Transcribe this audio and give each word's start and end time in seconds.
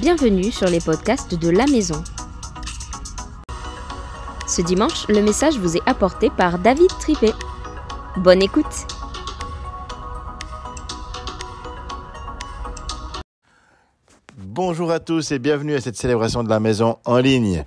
Bienvenue 0.00 0.50
sur 0.50 0.66
les 0.66 0.80
podcasts 0.80 1.34
de 1.34 1.50
la 1.50 1.66
maison. 1.66 2.02
Ce 4.46 4.60
dimanche, 4.60 5.06
le 5.08 5.22
message 5.22 5.56
vous 5.58 5.76
est 5.76 5.82
apporté 5.86 6.30
par 6.30 6.58
David 6.58 6.88
Tripé. 7.00 7.30
Bonne 8.16 8.42
écoute 8.42 8.86
Bonjour 14.36 14.90
à 14.90 15.00
tous 15.00 15.32
et 15.32 15.38
bienvenue 15.38 15.74
à 15.74 15.80
cette 15.80 15.96
célébration 15.96 16.42
de 16.42 16.48
la 16.48 16.60
maison 16.60 16.98
en 17.04 17.18
ligne. 17.18 17.64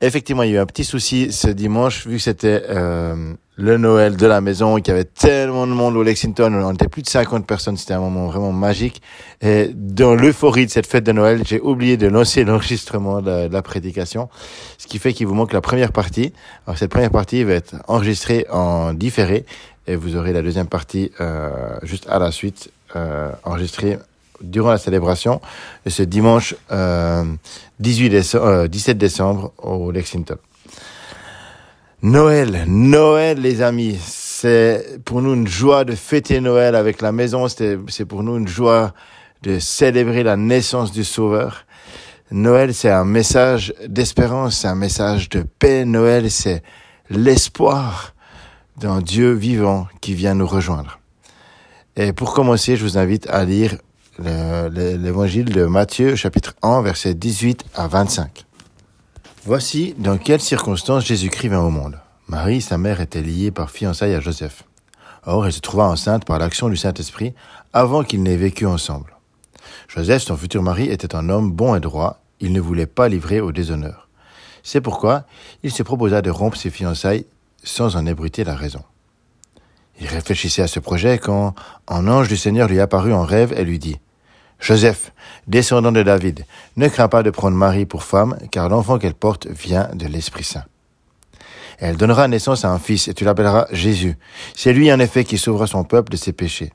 Effectivement, 0.00 0.44
il 0.44 0.50
y 0.50 0.52
a 0.52 0.58
eu 0.58 0.60
un 0.60 0.66
petit 0.66 0.84
souci 0.84 1.32
ce 1.32 1.48
dimanche, 1.48 2.06
vu 2.06 2.18
que 2.18 2.22
c'était 2.22 2.62
euh, 2.68 3.34
le 3.56 3.78
Noël 3.78 4.16
de 4.16 4.26
la 4.28 4.40
maison, 4.40 4.76
qu'il 4.76 4.88
y 4.88 4.90
avait 4.92 5.02
tellement 5.02 5.66
de 5.66 5.72
monde 5.72 5.96
au 5.96 6.04
Lexington, 6.04 6.54
on 6.54 6.72
était 6.72 6.86
plus 6.86 7.02
de 7.02 7.08
50 7.08 7.44
personnes, 7.44 7.76
c'était 7.76 7.94
un 7.94 8.00
moment 8.00 8.28
vraiment 8.28 8.52
magique. 8.52 9.02
Et 9.40 9.72
dans 9.74 10.14
l'euphorie 10.14 10.66
de 10.66 10.70
cette 10.70 10.86
fête 10.86 11.02
de 11.02 11.10
Noël, 11.10 11.42
j'ai 11.44 11.60
oublié 11.60 11.96
de 11.96 12.06
lancer 12.06 12.44
l'enregistrement 12.44 13.20
de, 13.20 13.48
la 13.48 13.62
prédication, 13.62 14.28
ce 14.78 14.86
qui 14.86 15.00
fait 15.00 15.12
qu'il 15.12 15.26
vous 15.26 15.34
manque 15.34 15.52
la 15.52 15.60
première 15.60 15.90
partie. 15.90 16.32
Alors 16.68 16.78
cette 16.78 16.92
première 16.92 17.10
partie 17.10 17.42
va 17.42 17.54
être 17.54 17.74
enregistrée 17.88 18.46
en 18.50 18.94
différé, 18.94 19.46
et 19.88 19.96
vous 19.96 20.14
aurez 20.14 20.32
la 20.32 20.42
deuxième 20.42 20.68
partie 20.68 21.10
euh, 21.20 21.50
juste 21.82 22.06
à 22.08 22.20
la 22.20 22.30
suite, 22.30 22.70
euh, 22.94 23.32
enregistrée 23.42 23.98
durant 24.40 24.70
la 24.70 24.78
célébration 24.78 25.40
de 25.84 25.90
ce 25.90 26.02
dimanche 26.02 26.54
euh, 26.70 27.24
18 27.80 28.10
décembre, 28.10 28.46
euh, 28.46 28.68
17 28.68 28.98
décembre 28.98 29.52
au 29.58 29.90
Lexington. 29.90 30.36
Noël, 32.02 32.64
Noël 32.68 33.40
les 33.40 33.60
amis, 33.60 33.98
c'est 34.00 35.00
pour 35.04 35.20
nous 35.20 35.34
une 35.34 35.48
joie 35.48 35.84
de 35.84 35.94
fêter 35.94 36.40
Noël 36.40 36.76
avec 36.76 37.02
la 37.02 37.10
maison, 37.10 37.48
c'est 37.48 38.04
pour 38.06 38.22
nous 38.22 38.36
une 38.36 38.46
joie 38.46 38.94
de 39.42 39.58
célébrer 39.58 40.22
la 40.22 40.36
naissance 40.36 40.92
du 40.92 41.04
Sauveur. 41.04 41.64
Noël, 42.30 42.74
c'est 42.74 42.90
un 42.90 43.04
message 43.04 43.74
d'espérance, 43.86 44.58
c'est 44.58 44.68
un 44.68 44.74
message 44.74 45.28
de 45.28 45.42
paix. 45.42 45.84
Noël, 45.84 46.30
c'est 46.30 46.62
l'espoir 47.10 48.14
d'un 48.76 49.00
Dieu 49.00 49.32
vivant 49.32 49.88
qui 50.00 50.14
vient 50.14 50.34
nous 50.34 50.46
rejoindre. 50.46 51.00
Et 51.96 52.12
pour 52.12 52.32
commencer, 52.34 52.76
je 52.76 52.84
vous 52.84 52.98
invite 52.98 53.26
à 53.28 53.44
lire 53.44 53.76
l'évangile 54.18 55.46
de 55.46 55.64
Matthieu 55.64 56.16
chapitre 56.16 56.54
1 56.62 56.82
verset 56.82 57.14
18 57.14 57.64
à 57.74 57.86
25. 57.86 58.46
Voici 59.44 59.94
dans 59.98 60.18
quelles 60.18 60.40
circonstances 60.40 61.04
Jésus-Christ 61.06 61.48
vint 61.48 61.60
au 61.62 61.70
monde. 61.70 62.00
Marie, 62.26 62.60
sa 62.60 62.78
mère, 62.78 63.00
était 63.00 63.22
liée 63.22 63.50
par 63.50 63.70
fiançailles 63.70 64.14
à 64.14 64.20
Joseph. 64.20 64.64
Or, 65.24 65.46
elle 65.46 65.52
se 65.52 65.60
trouva 65.60 65.84
enceinte 65.84 66.24
par 66.24 66.38
l'action 66.38 66.68
du 66.68 66.76
Saint-Esprit 66.76 67.32
avant 67.72 68.02
qu'ils 68.02 68.22
n'aient 68.22 68.36
vécu 68.36 68.66
ensemble. 68.66 69.16
Joseph, 69.86 70.22
son 70.22 70.36
futur 70.36 70.62
mari, 70.62 70.88
était 70.88 71.14
un 71.14 71.28
homme 71.28 71.52
bon 71.52 71.76
et 71.76 71.80
droit, 71.80 72.20
il 72.40 72.52
ne 72.52 72.60
voulait 72.60 72.86
pas 72.86 73.08
livrer 73.08 73.40
au 73.40 73.52
déshonneur. 73.52 74.08
C'est 74.62 74.80
pourquoi 74.80 75.24
il 75.62 75.70
se 75.70 75.82
proposa 75.82 76.22
de 76.22 76.30
rompre 76.30 76.56
ses 76.56 76.70
fiançailles 76.70 77.26
sans 77.62 77.96
en 77.96 78.04
ébruiter 78.04 78.42
la 78.44 78.54
raison. 78.54 78.82
Il 80.00 80.08
réfléchissait 80.08 80.62
à 80.62 80.68
ce 80.68 80.80
projet 80.80 81.18
quand 81.18 81.54
un 81.86 82.08
ange 82.08 82.28
du 82.28 82.36
Seigneur 82.36 82.68
lui 82.68 82.80
apparut 82.80 83.12
en 83.12 83.24
rêve 83.24 83.52
et 83.56 83.64
lui 83.64 83.78
dit 83.78 83.98
Joseph, 84.58 85.12
descendant 85.46 85.92
de 85.92 86.02
David, 86.02 86.44
ne 86.76 86.88
crains 86.88 87.08
pas 87.08 87.22
de 87.22 87.30
prendre 87.30 87.56
Marie 87.56 87.86
pour 87.86 88.02
femme, 88.02 88.36
car 88.50 88.68
l'enfant 88.68 88.98
qu'elle 88.98 89.14
porte 89.14 89.46
vient 89.46 89.88
de 89.94 90.06
l'Esprit 90.06 90.44
Saint. 90.44 90.64
Elle 91.78 91.96
donnera 91.96 92.26
naissance 92.26 92.64
à 92.64 92.70
un 92.70 92.78
fils, 92.78 93.08
et 93.08 93.14
tu 93.14 93.24
l'appelleras 93.24 93.66
Jésus. 93.70 94.16
C'est 94.54 94.72
lui 94.72 94.92
en 94.92 94.98
effet 94.98 95.24
qui 95.24 95.38
sauvera 95.38 95.66
son 95.66 95.84
peuple 95.84 96.10
de 96.10 96.16
ses 96.16 96.32
péchés. 96.32 96.72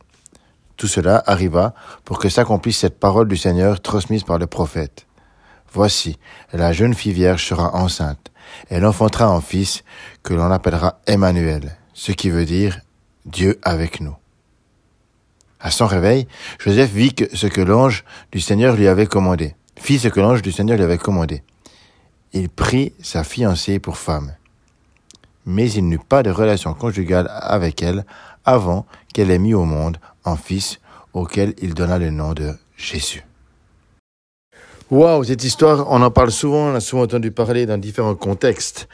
Tout 0.78 0.88
cela 0.88 1.22
arriva 1.28 1.74
pour 2.06 2.20
que 2.20 2.30
s'accomplisse 2.30 2.80
cette 2.80 3.00
parole 3.00 3.28
du 3.28 3.38
Seigneur 3.38 3.82
transmise 3.82 4.24
par 4.24 4.40
le 4.40 4.48
prophète. 4.48 5.06
Voici, 5.74 6.18
la 6.54 6.72
jeune 6.72 6.94
fille 6.94 7.14
vierge 7.14 7.46
sera 7.46 7.76
enceinte. 7.76 8.32
Elle 8.70 8.86
enfantera 8.86 9.26
un 9.26 9.42
fils 9.42 9.84
que 10.24 10.34
l'on 10.34 10.52
appellera 10.52 11.00
Emmanuel, 11.06 11.78
ce 11.94 12.12
qui 12.12 12.30
veut 12.30 12.46
dire 12.46 12.80
Dieu 13.26 13.60
avec 13.64 14.00
nous. 14.00 14.16
À 15.64 15.72
son 15.72 15.88
réveil, 15.88 16.28
Joseph 16.60 16.92
vit 16.92 17.16
ce 17.34 17.48
que 17.48 17.62
l'ange 17.62 18.04
du 18.34 18.42
Seigneur 18.42 18.76
lui 18.76 18.90
avait 18.90 19.08
commandé. 19.08 19.56
Fit 19.78 19.98
ce 19.98 20.10
que 20.10 20.20
l'ange 20.20 20.42
du 20.42 20.52
Seigneur 20.52 20.76
lui 20.76 20.84
avait 20.84 20.98
commandé. 20.98 21.42
Il 22.34 22.50
prit 22.50 22.92
sa 23.02 23.24
fiancée 23.24 23.80
pour 23.80 23.98
femme. 23.98 24.36
Mais 25.46 25.72
il 25.72 25.88
n'eut 25.88 26.00
pas 26.00 26.22
de 26.22 26.30
relation 26.30 26.74
conjugale 26.74 27.32
avec 27.32 27.82
elle 27.82 28.06
avant 28.44 28.86
qu'elle 29.14 29.32
ait 29.32 29.40
mis 29.40 29.54
au 29.54 29.64
monde 29.64 29.98
un 30.26 30.36
fils 30.36 30.82
auquel 31.14 31.54
il 31.62 31.74
donna 31.74 31.98
le 31.98 32.10
nom 32.10 32.34
de 32.34 32.58
Jésus. 32.76 33.24
Waouh, 34.92 35.24
cette 35.24 35.44
histoire, 35.44 35.88
on 35.90 36.02
en 36.02 36.12
parle 36.12 36.32
souvent, 36.32 36.72
on 36.72 36.76
a 36.76 36.80
souvent 36.80 37.04
entendu 37.04 37.32
parler 37.32 37.66
dans 37.66 37.78
différents 37.78 38.16
contextes, 38.16 38.88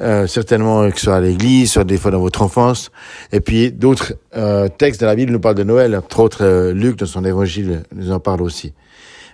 euh, 0.00 0.26
certainement 0.26 0.90
que 0.90 0.98
ce 0.98 1.06
soit 1.06 1.16
à 1.16 1.20
l'église, 1.20 1.72
soit 1.72 1.84
des 1.84 1.98
fois 1.98 2.10
dans 2.10 2.20
votre 2.20 2.42
enfance, 2.42 2.90
et 3.32 3.40
puis 3.40 3.72
d'autres 3.72 4.14
euh, 4.36 4.68
textes 4.68 5.00
de 5.00 5.06
la 5.06 5.14
Bible 5.14 5.32
nous 5.32 5.40
parlent 5.40 5.54
de 5.54 5.64
Noël, 5.64 5.96
entre 5.96 6.20
autres 6.20 6.44
euh, 6.44 6.72
Luc 6.72 6.96
dans 6.96 7.06
son 7.06 7.24
évangile 7.24 7.84
nous 7.94 8.10
en 8.10 8.20
parle 8.20 8.42
aussi. 8.42 8.74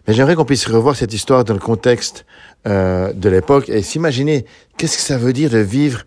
Mais 0.06 0.14
j'aimerais 0.14 0.34
qu'on 0.34 0.44
puisse 0.44 0.66
revoir 0.66 0.96
cette 0.96 1.12
histoire 1.12 1.44
dans 1.44 1.54
le 1.54 1.60
contexte 1.60 2.26
euh, 2.66 3.12
de 3.12 3.28
l'époque 3.28 3.68
et 3.68 3.82
s'imaginer 3.82 4.44
qu'est-ce 4.76 4.96
que 4.96 5.02
ça 5.02 5.16
veut 5.16 5.32
dire 5.32 5.50
de 5.50 5.58
vivre 5.58 6.02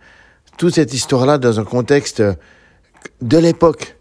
toute 0.57 0.75
cette 0.75 0.93
histoire-là 0.93 1.37
dans 1.37 1.59
un 1.59 1.66
contexte 1.66 2.22
de 3.22 3.37
l'époque. 3.37 3.95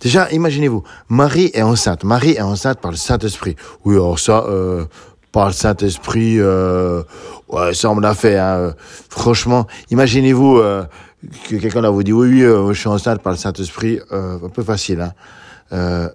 Déjà, 0.00 0.30
imaginez-vous, 0.30 0.82
Marie 1.08 1.50
est 1.54 1.62
enceinte. 1.62 2.04
Marie 2.04 2.32
est 2.32 2.42
enceinte 2.42 2.80
par 2.80 2.90
le 2.90 2.96
Saint-Esprit. 2.96 3.56
Oui, 3.84 3.94
alors 3.94 4.18
ça, 4.18 4.44
euh, 4.48 4.84
par 5.34 5.48
le 5.48 5.52
Saint-Esprit, 5.52 6.36
euh, 6.38 7.02
ouais, 7.48 7.74
ça 7.74 7.90
on 7.90 7.98
l'a 7.98 8.14
fait. 8.14 8.38
Hein. 8.38 8.72
Franchement, 9.10 9.66
imaginez-vous 9.90 10.58
euh, 10.58 10.84
que 11.48 11.56
quelqu'un 11.56 11.90
vous 11.90 12.04
dit 12.04 12.12
oui, 12.12 12.28
oui, 12.28 12.42
euh, 12.42 12.72
je 12.72 12.78
suis 12.78 12.88
enceinte 12.88 13.20
par 13.20 13.32
le 13.32 13.38
Saint-Esprit, 13.38 13.98
euh, 14.12 14.38
un 14.42 14.48
peu 14.48 14.62
facile. 14.62 15.00
Hein. 15.00 15.12
Euh, 15.72 16.08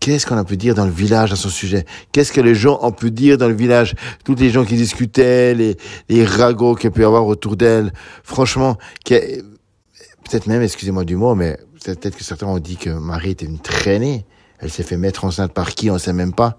Qu'est-ce 0.00 0.26
qu'on 0.26 0.36
a 0.36 0.44
pu 0.44 0.56
dire 0.56 0.74
dans 0.74 0.84
le 0.84 0.90
village 0.90 1.32
à 1.32 1.36
son 1.36 1.48
sujet? 1.48 1.86
Qu'est-ce 2.10 2.32
que 2.32 2.40
les 2.40 2.54
gens 2.54 2.78
ont 2.82 2.92
pu 2.92 3.10
dire 3.10 3.38
dans 3.38 3.48
le 3.48 3.54
village? 3.54 3.94
Toutes 4.24 4.40
les 4.40 4.50
gens 4.50 4.64
qui 4.64 4.74
discutaient, 4.74 5.54
les, 5.54 5.76
les 6.08 6.24
ragots 6.26 6.74
qu'il 6.74 6.90
peut 6.90 7.02
y 7.02 7.04
avoir 7.04 7.24
autour 7.24 7.56
d'elle. 7.56 7.92
Franchement, 8.24 8.76
peut-être 9.06 10.46
même, 10.48 10.60
excusez-moi 10.60 11.04
du 11.04 11.14
mot, 11.14 11.36
mais 11.36 11.56
peut-être 11.84 12.16
que 12.16 12.24
certains 12.24 12.48
ont 12.48 12.58
dit 12.58 12.76
que 12.76 12.90
Marie 12.90 13.30
était 13.30 13.46
une 13.46 13.60
traînée. 13.60 14.26
Elle 14.58 14.70
s'est 14.70 14.82
fait 14.82 14.96
mettre 14.96 15.24
enceinte 15.24 15.52
par 15.52 15.70
qui? 15.70 15.88
On 15.88 15.94
ne 15.94 15.98
sait 15.98 16.12
même 16.12 16.34
pas. 16.34 16.58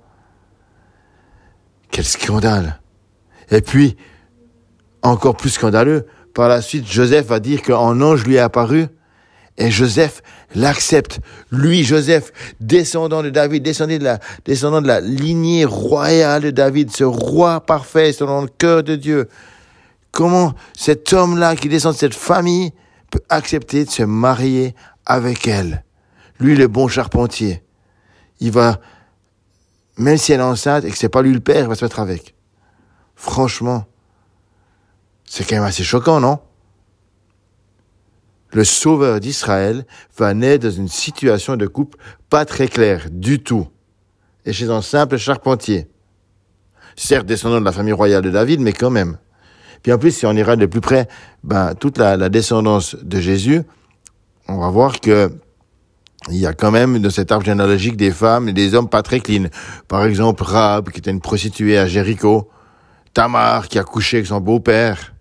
Quel 1.93 2.05
scandale 2.05 2.81
Et 3.51 3.61
puis, 3.61 3.95
encore 5.03 5.37
plus 5.37 5.51
scandaleux, 5.51 6.07
par 6.33 6.49
la 6.49 6.59
suite, 6.59 6.91
Joseph 6.91 7.27
va 7.27 7.39
dire 7.39 7.61
qu'un 7.61 8.01
ange 8.01 8.25
lui 8.25 8.33
est 8.33 8.39
apparu, 8.39 8.87
et 9.59 9.69
Joseph 9.69 10.23
l'accepte. 10.55 11.19
Lui, 11.51 11.83
Joseph, 11.83 12.33
descendant 12.59 13.21
de 13.21 13.29
David, 13.29 13.61
descendant 13.61 14.81
de 14.81 14.87
la, 14.87 15.01
lignée 15.01 15.65
royale 15.65 16.41
de 16.41 16.49
David, 16.49 16.89
ce 16.89 17.03
roi 17.03 17.63
parfait 17.63 18.11
selon 18.11 18.41
le 18.41 18.47
cœur 18.47 18.81
de 18.81 18.95
Dieu. 18.95 19.29
Comment 20.11 20.55
cet 20.75 21.13
homme-là 21.13 21.55
qui 21.55 21.69
descend 21.69 21.93
de 21.93 21.99
cette 21.99 22.15
famille 22.15 22.71
peut 23.11 23.21
accepter 23.29 23.85
de 23.85 23.91
se 23.91 24.01
marier 24.01 24.73
avec 25.05 25.47
elle? 25.47 25.83
Lui, 26.39 26.55
le 26.55 26.67
bon 26.67 26.87
charpentier. 26.87 27.61
Il 28.39 28.49
va 28.49 28.79
même 29.97 30.17
si 30.17 30.33
elle 30.33 30.39
est 30.39 30.43
enceinte 30.43 30.85
et 30.85 30.91
que 30.91 30.97
c'est 30.97 31.09
pas 31.09 31.21
lui 31.21 31.33
le 31.33 31.39
père, 31.39 31.63
il 31.63 31.67
va 31.67 31.75
se 31.75 31.85
mettre 31.85 31.99
avec. 31.99 32.35
Franchement, 33.15 33.85
c'est 35.25 35.47
quand 35.47 35.55
même 35.55 35.63
assez 35.63 35.83
choquant, 35.83 36.19
non? 36.19 36.39
Le 38.51 38.63
sauveur 38.63 39.19
d'Israël 39.19 39.85
va 40.17 40.33
naître 40.33 40.67
dans 40.67 40.75
une 40.75 40.87
situation 40.87 41.55
de 41.55 41.65
couple 41.65 41.97
pas 42.29 42.45
très 42.45 42.67
claire 42.67 43.07
du 43.11 43.41
tout, 43.41 43.67
et 44.45 44.53
chez 44.53 44.69
un 44.69 44.81
simple 44.81 45.17
charpentier. 45.17 45.87
Certes 46.95 47.25
descendant 47.25 47.59
de 47.59 47.65
la 47.65 47.71
famille 47.71 47.93
royale 47.93 48.21
de 48.21 48.29
David, 48.29 48.59
mais 48.59 48.73
quand 48.73 48.91
même. 48.91 49.17
Puis 49.81 49.91
en 49.91 49.97
plus, 49.97 50.11
si 50.11 50.25
on 50.25 50.33
ira 50.33 50.55
de 50.55 50.67
plus 50.67 50.81
près, 50.81 51.07
ben, 51.43 51.73
toute 51.73 51.97
la, 51.97 52.15
la 52.15 52.29
descendance 52.29 52.95
de 52.95 53.19
Jésus, 53.19 53.63
on 54.47 54.59
va 54.59 54.69
voir 54.69 54.99
que 54.99 55.31
il 56.29 56.37
y 56.37 56.45
a 56.45 56.53
quand 56.53 56.71
même 56.71 56.99
dans 56.99 57.09
cet 57.09 57.31
arbre 57.31 57.45
généalogique 57.45 57.97
des 57.97 58.11
femmes 58.11 58.47
et 58.47 58.53
des 58.53 58.75
hommes 58.75 58.89
pas 58.89 59.01
très 59.01 59.19
clean. 59.19 59.47
Par 59.87 60.05
exemple, 60.05 60.43
Rab, 60.43 60.89
qui 60.89 60.99
était 60.99 61.11
une 61.11 61.21
prostituée 61.21 61.77
à 61.77 61.87
Jéricho. 61.87 62.49
Tamar, 63.13 63.67
qui 63.67 63.77
a 63.77 63.83
couché 63.83 64.17
avec 64.17 64.27
son 64.27 64.39
beau-père. 64.39 65.13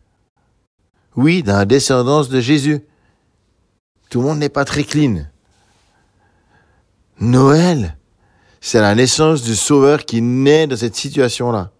Oui, 1.17 1.43
dans 1.43 1.57
la 1.57 1.65
descendance 1.65 2.29
de 2.29 2.41
Jésus. 2.41 2.81
Tout 4.09 4.21
le 4.21 4.29
monde 4.29 4.39
n'est 4.39 4.49
pas 4.49 4.65
très 4.65 4.85
clean. 4.85 5.27
Noël, 7.21 7.97
c'est 8.61 8.81
la 8.81 8.95
naissance 8.95 9.43
du 9.43 9.57
Sauveur 9.57 10.05
qui 10.05 10.23
naît 10.23 10.67
dans 10.67 10.77
cette 10.77 10.97
situation-là. 10.97 11.71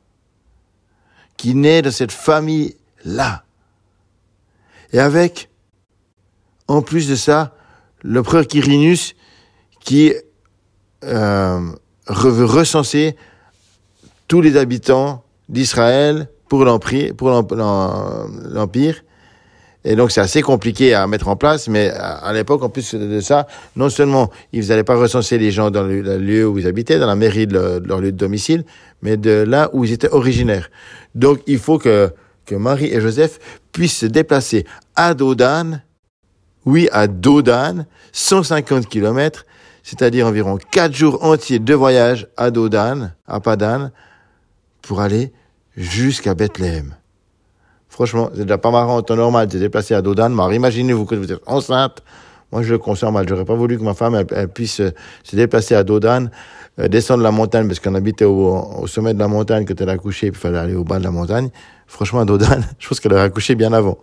Qui 1.37 1.55
naît 1.55 1.83
dans 1.83 1.91
cette 1.91 2.13
famille-là. 2.13 3.45
Et 4.93 4.99
avec, 4.99 5.49
en 6.69 6.83
plus 6.83 7.09
de 7.09 7.15
ça, 7.15 7.55
l'empereur 8.03 8.47
Quirinus 8.47 9.15
qui 9.81 10.13
euh, 11.05 11.61
veut 12.09 12.45
recenser 12.45 13.17
tous 14.29 14.41
les 14.41 14.57
habitants 14.57 15.25
d'Israël 15.49 16.29
pour 16.49 16.65
l'Empire. 16.65 17.15
Et 19.85 19.97
donc 19.97 20.13
c'est 20.13 20.21
assez 20.21 20.43
compliqué 20.43 20.95
à 20.95 21.07
mettre 21.07 21.27
en 21.29 21.35
place, 21.35 21.67
mais 21.69 21.91
à, 21.91 22.33
l'époque, 22.33 22.63
en 22.63 22.69
plus 22.69 22.95
de 22.95 23.21
ça, 23.21 23.49
non 23.75 23.89
seulement 23.89 24.31
ils 24.53 24.69
n'allaient 24.69 24.85
pas 24.85 24.95
recenser 24.95 25.39
les 25.39 25.51
gens 25.51 25.71
dans 25.71 25.83
le, 25.83 26.19
lieu 26.19 26.47
où 26.47 26.59
ils 26.59 26.69
habitaient, 26.69 27.01
dans 27.01 27.07
la 27.07 27.17
mairie 27.17 27.49
de, 27.49 27.83
leur 27.85 28.01
lieu 28.01 28.13
de 28.13 28.17
domicile, 28.17 28.65
mais 29.03 29.17
de 29.17 29.43
là 29.43 29.71
où 29.73 29.85
ils 29.85 29.93
étaient 29.93 30.11
originaires. 30.11 30.71
Donc 31.17 31.41
il 31.49 31.59
faut 31.59 31.79
que, 31.79 32.13
que 32.47 32.55
Marie 32.55 32.93
et 32.93 33.01
Joseph 33.01 33.41
puissent 33.73 33.99
se 33.99 34.07
déplacer 34.07 34.65
à 34.95 35.15
Dodan, 35.15 35.83
oui, 36.67 36.89
à 36.93 37.07
Dodan, 37.07 37.87
150 38.13 38.87
kilomètres, 38.87 39.47
c'est-à-dire 39.83 40.27
environ 40.27 40.59
4 40.71 40.95
jours 40.95 41.25
entiers 41.25 41.59
de 41.59 41.75
voyage 41.75 42.29
à 42.37 42.51
Dodan, 42.51 43.13
à 43.27 43.41
Padan, 43.41 43.91
pour 44.81 45.01
aller 45.01 45.33
jusqu'à 45.77 46.35
Bethléem. 46.35 46.95
Franchement, 47.89 48.31
c'est 48.35 48.45
déjà 48.45 48.57
pas 48.57 48.71
marrant 48.71 48.97
en 48.97 49.03
temps 49.03 49.17
normal 49.17 49.49
de 49.49 49.53
se 49.53 49.59
déplacer 49.59 49.95
à 49.95 50.01
Dodan. 50.01 50.31
Mais 50.31 50.57
imaginez-vous 50.57 51.05
que 51.05 51.15
vous 51.15 51.31
êtes 51.31 51.43
enceinte. 51.47 52.03
Moi, 52.51 52.63
je 52.63 52.73
le 52.73 52.79
conçois 52.79 53.11
mal. 53.11 53.29
J'aurais 53.29 53.45
pas 53.45 53.55
voulu 53.55 53.79
que 53.79 53.83
ma 53.83 53.93
femme 53.93 54.25
puisse 54.55 54.81
euh, 54.81 54.93
se 55.23 55.37
déplacer 55.37 55.75
à 55.75 55.85
Dodan, 55.85 56.31
euh, 56.79 56.89
descendre 56.89 57.23
la 57.23 57.31
montagne, 57.31 57.67
parce 57.67 57.81
qu'on 57.81 57.95
habitait 57.95 58.25
au, 58.25 58.87
sommet 58.87 59.13
de 59.13 59.19
la 59.19 59.29
montagne 59.29 59.67
quand 59.67 59.79
elle 59.79 59.91
a 59.91 59.93
accouché, 59.93 60.31
puis 60.31 60.39
il 60.39 60.43
fallait 60.43 60.59
aller 60.59 60.75
au 60.75 60.85
bas 60.85 60.99
de 60.99 61.05
la 61.05 61.11
montagne. 61.11 61.51
Franchement, 61.87 62.21
à 62.21 62.25
Dodan, 62.25 62.63
je 62.79 62.89
pense 62.89 62.99
qu'elle 62.99 63.13
aurait 63.13 63.23
accouché 63.23 63.55
bien 63.55 63.75
avant. 63.75 63.99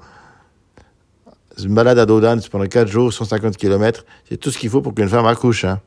Une 1.64 1.74
balade 1.74 2.00
à 2.00 2.06
Dodan, 2.06 2.40
c'est 2.42 2.50
pendant 2.50 2.66
4 2.66 2.88
jours, 2.88 3.14
150 3.14 3.58
km. 3.58 4.06
C'est 4.28 4.38
tout 4.38 4.52
ce 4.52 4.58
qu'il 4.58 4.70
faut 4.70 4.82
pour 4.82 4.94
qu'une 4.94 5.10
femme 5.10 5.26
accouche. 5.26 5.66
Hein. 5.66 5.80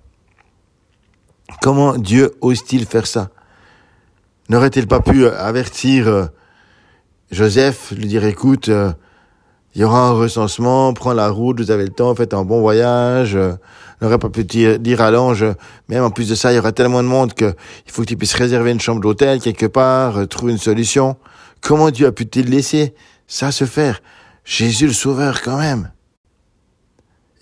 Comment 1.61 1.97
Dieu 1.97 2.33
ose-t-il 2.41 2.87
faire 2.87 3.07
ça? 3.07 3.31
N'aurait-il 4.49 4.87
pas 4.87 5.01
pu 5.01 5.27
avertir 5.27 6.29
Joseph 7.33 7.93
lui 7.97 8.07
dire, 8.07 8.27
écoute, 8.27 8.69
euh, 8.69 8.93
il 9.75 9.81
y 9.81 9.85
aura 9.85 10.09
un 10.09 10.13
recensement, 10.13 10.93
prends 10.93 11.15
la 11.15 11.31
route, 11.31 11.61
vous 11.61 11.71
avez 11.71 11.85
le 11.85 11.91
temps, 11.91 12.15
faites 12.15 12.35
un 12.35 12.45
bon 12.45 12.61
voyage. 12.61 13.35
Euh, 13.35 13.55
n'aurait 14.03 14.19
pas 14.19 14.29
pu 14.29 14.45
dire, 14.45 15.01
à 15.01 15.11
l'ange, 15.11 15.47
même 15.89 16.05
en 16.05 16.11
plus 16.11 16.29
de 16.29 16.35
ça, 16.35 16.53
il 16.53 16.57
y 16.57 16.59
aura 16.59 16.73
tellement 16.73 17.03
de 17.03 17.09
monde 17.09 17.33
qu'il 17.33 17.55
faut 17.87 18.03
que 18.03 18.09
tu 18.09 18.19
puisses 18.19 18.35
réserver 18.35 18.73
une 18.73 18.81
chambre 18.81 19.01
d'hôtel 19.01 19.41
quelque 19.41 19.65
part, 19.65 20.19
euh, 20.19 20.27
trouver 20.27 20.53
une 20.53 20.59
solution. 20.59 21.17
Comment 21.63 21.91
Dieu 21.91 22.07
a 22.07 22.13
pu-t-il 22.13 22.51
laisser 22.51 22.95
ça 23.27 23.51
se 23.51 23.65
faire? 23.65 24.03
Jésus 24.45 24.87
le 24.87 24.93
Sauveur 24.93 25.43
quand 25.43 25.59
même. 25.59 25.93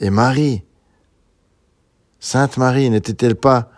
Et 0.01 0.11
Marie, 0.11 0.65
Sainte 2.19 2.57
Marie, 2.57 2.91
n'était-elle 2.91 3.37
pas 3.37 3.71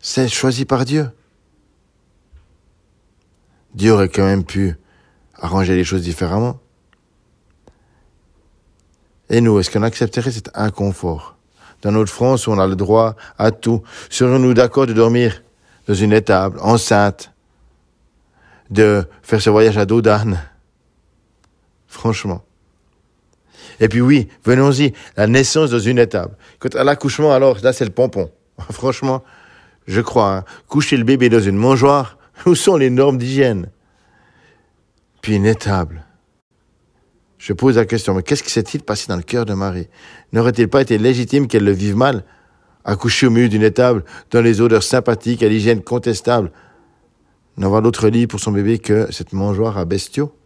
celle 0.00 0.28
choisie 0.28 0.64
par 0.64 0.84
Dieu? 0.84 1.10
Dieu 3.74 3.92
aurait 3.92 4.08
quand 4.08 4.24
même 4.24 4.44
pu 4.44 4.76
arranger 5.34 5.76
les 5.76 5.84
choses 5.84 6.02
différemment. 6.02 6.58
Et 9.30 9.40
nous, 9.40 9.58
est-ce 9.58 9.70
qu'on 9.70 9.82
accepterait 9.82 10.30
cet 10.30 10.50
inconfort? 10.54 11.36
Dans 11.82 11.92
notre 11.92 12.12
France 12.12 12.46
où 12.46 12.50
on 12.50 12.58
a 12.58 12.66
le 12.66 12.76
droit 12.76 13.14
à 13.36 13.50
tout, 13.50 13.82
serions-nous 14.10 14.54
d'accord 14.54 14.86
de 14.86 14.92
dormir 14.92 15.42
dans 15.86 15.94
une 15.94 16.12
étable, 16.12 16.58
enceinte, 16.60 17.32
de 18.70 19.06
faire 19.22 19.40
ce 19.40 19.50
voyage 19.50 19.78
à 19.78 19.86
dos 19.86 20.02
Franchement. 21.88 22.44
Et 23.80 23.88
puis 23.88 24.00
oui, 24.00 24.28
venons-y, 24.44 24.92
la 25.16 25.26
naissance 25.26 25.70
dans 25.70 25.78
une 25.78 25.98
étable. 25.98 26.36
Quand 26.58 26.74
à 26.76 26.84
l'accouchement, 26.84 27.32
alors, 27.32 27.58
là, 27.62 27.72
c'est 27.72 27.84
le 27.84 27.90
pompon. 27.90 28.30
Franchement, 28.70 29.24
je 29.86 30.00
crois, 30.00 30.36
hein, 30.36 30.44
coucher 30.68 30.96
le 30.96 31.04
bébé 31.04 31.28
dans 31.28 31.40
une 31.40 31.56
mangeoire, 31.56 32.18
où 32.46 32.54
sont 32.54 32.76
les 32.76 32.90
normes 32.90 33.18
d'hygiène? 33.18 33.70
Puis 35.22 35.36
une 35.36 35.46
étable. 35.46 36.04
Je 37.38 37.52
pose 37.52 37.76
la 37.76 37.84
question, 37.84 38.14
mais 38.14 38.22
qu'est-ce 38.22 38.42
qui 38.42 38.50
s'est-il 38.50 38.82
passé 38.82 39.06
dans 39.08 39.16
le 39.16 39.22
cœur 39.22 39.44
de 39.44 39.54
Marie? 39.54 39.88
N'aurait-il 40.32 40.68
pas 40.68 40.82
été 40.82 40.98
légitime 40.98 41.46
qu'elle 41.46 41.64
le 41.64 41.72
vive 41.72 41.96
mal? 41.96 42.24
Accoucher 42.84 43.26
au 43.26 43.30
milieu 43.30 43.48
d'une 43.48 43.62
étable, 43.62 44.04
dans 44.30 44.40
les 44.40 44.60
odeurs 44.60 44.82
sympathiques, 44.82 45.42
à 45.42 45.48
l'hygiène 45.48 45.82
contestable, 45.82 46.50
n'avoir 47.56 47.82
d'autre 47.82 48.08
lit 48.08 48.26
pour 48.26 48.40
son 48.40 48.50
bébé 48.50 48.78
que 48.78 49.10
cette 49.12 49.32
mangeoire 49.32 49.78
à 49.78 49.84
bestiaux 49.84 50.37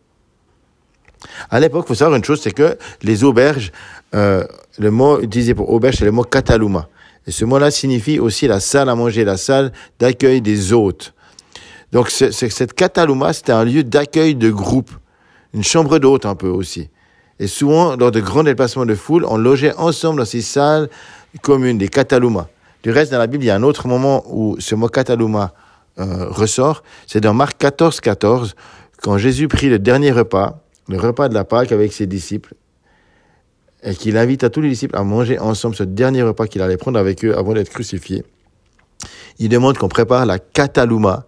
À 1.50 1.60
l'époque, 1.60 1.84
il 1.86 1.88
faut 1.88 1.94
savoir 1.94 2.16
une 2.16 2.24
chose, 2.24 2.40
c'est 2.40 2.52
que 2.52 2.76
les 3.02 3.24
auberges, 3.24 3.72
euh, 4.14 4.44
le 4.78 4.90
mot 4.90 5.20
utilisé 5.20 5.54
pour 5.54 5.70
auberge, 5.70 5.96
c'est 5.96 6.04
le 6.04 6.12
mot 6.12 6.24
cataluma. 6.24 6.88
Et 7.26 7.30
ce 7.30 7.44
mot-là 7.44 7.70
signifie 7.70 8.18
aussi 8.18 8.46
la 8.46 8.60
salle 8.60 8.88
à 8.88 8.94
manger, 8.94 9.24
la 9.24 9.36
salle 9.36 9.72
d'accueil 9.98 10.40
des 10.40 10.72
hôtes. 10.72 11.14
Donc 11.92 12.10
cette 12.10 12.72
Cataluma, 12.72 13.32
c'était 13.32 13.52
un 13.52 13.64
lieu 13.64 13.84
d'accueil 13.84 14.34
de 14.34 14.50
groupe, 14.50 14.90
une 15.52 15.62
chambre 15.62 15.98
d'hôte 15.98 16.24
un 16.24 16.34
peu 16.34 16.48
aussi. 16.48 16.88
Et 17.38 17.46
souvent, 17.46 17.96
lors 17.96 18.10
de 18.10 18.20
grands 18.20 18.42
déplacements 18.42 18.86
de 18.86 18.94
foule, 18.94 19.24
on 19.26 19.36
logeait 19.36 19.74
ensemble 19.76 20.20
dans 20.20 20.24
ces 20.24 20.40
salles 20.40 20.88
communes, 21.42 21.78
des 21.78 21.88
Cataluma. 21.88 22.48
Du 22.82 22.90
reste, 22.90 23.12
dans 23.12 23.18
la 23.18 23.26
Bible, 23.26 23.44
il 23.44 23.46
y 23.46 23.50
a 23.50 23.56
un 23.56 23.62
autre 23.62 23.88
moment 23.88 24.24
où 24.26 24.56
ce 24.58 24.74
mot 24.74 24.88
Cataluma 24.88 25.52
euh, 26.00 26.26
ressort. 26.30 26.82
C'est 27.06 27.20
dans 27.20 27.34
Marc 27.34 27.58
14, 27.58 28.00
14, 28.00 28.54
quand 29.02 29.18
Jésus 29.18 29.46
prit 29.46 29.68
le 29.68 29.78
dernier 29.78 30.12
repas, 30.12 30.61
le 30.88 30.98
repas 30.98 31.28
de 31.28 31.34
la 31.34 31.44
Pâque 31.44 31.72
avec 31.72 31.92
ses 31.92 32.06
disciples, 32.06 32.54
et 33.82 33.94
qu'il 33.94 34.16
invite 34.16 34.44
à 34.44 34.50
tous 34.50 34.60
les 34.60 34.68
disciples 34.68 34.96
à 34.96 35.02
manger 35.02 35.38
ensemble 35.38 35.74
ce 35.74 35.82
dernier 35.82 36.22
repas 36.22 36.46
qu'il 36.46 36.62
allait 36.62 36.76
prendre 36.76 36.98
avec 36.98 37.24
eux 37.24 37.36
avant 37.36 37.52
d'être 37.52 37.70
crucifié. 37.70 38.24
Il 39.38 39.48
demande 39.48 39.76
qu'on 39.76 39.88
prépare 39.88 40.24
la 40.24 40.38
Cataluma, 40.38 41.26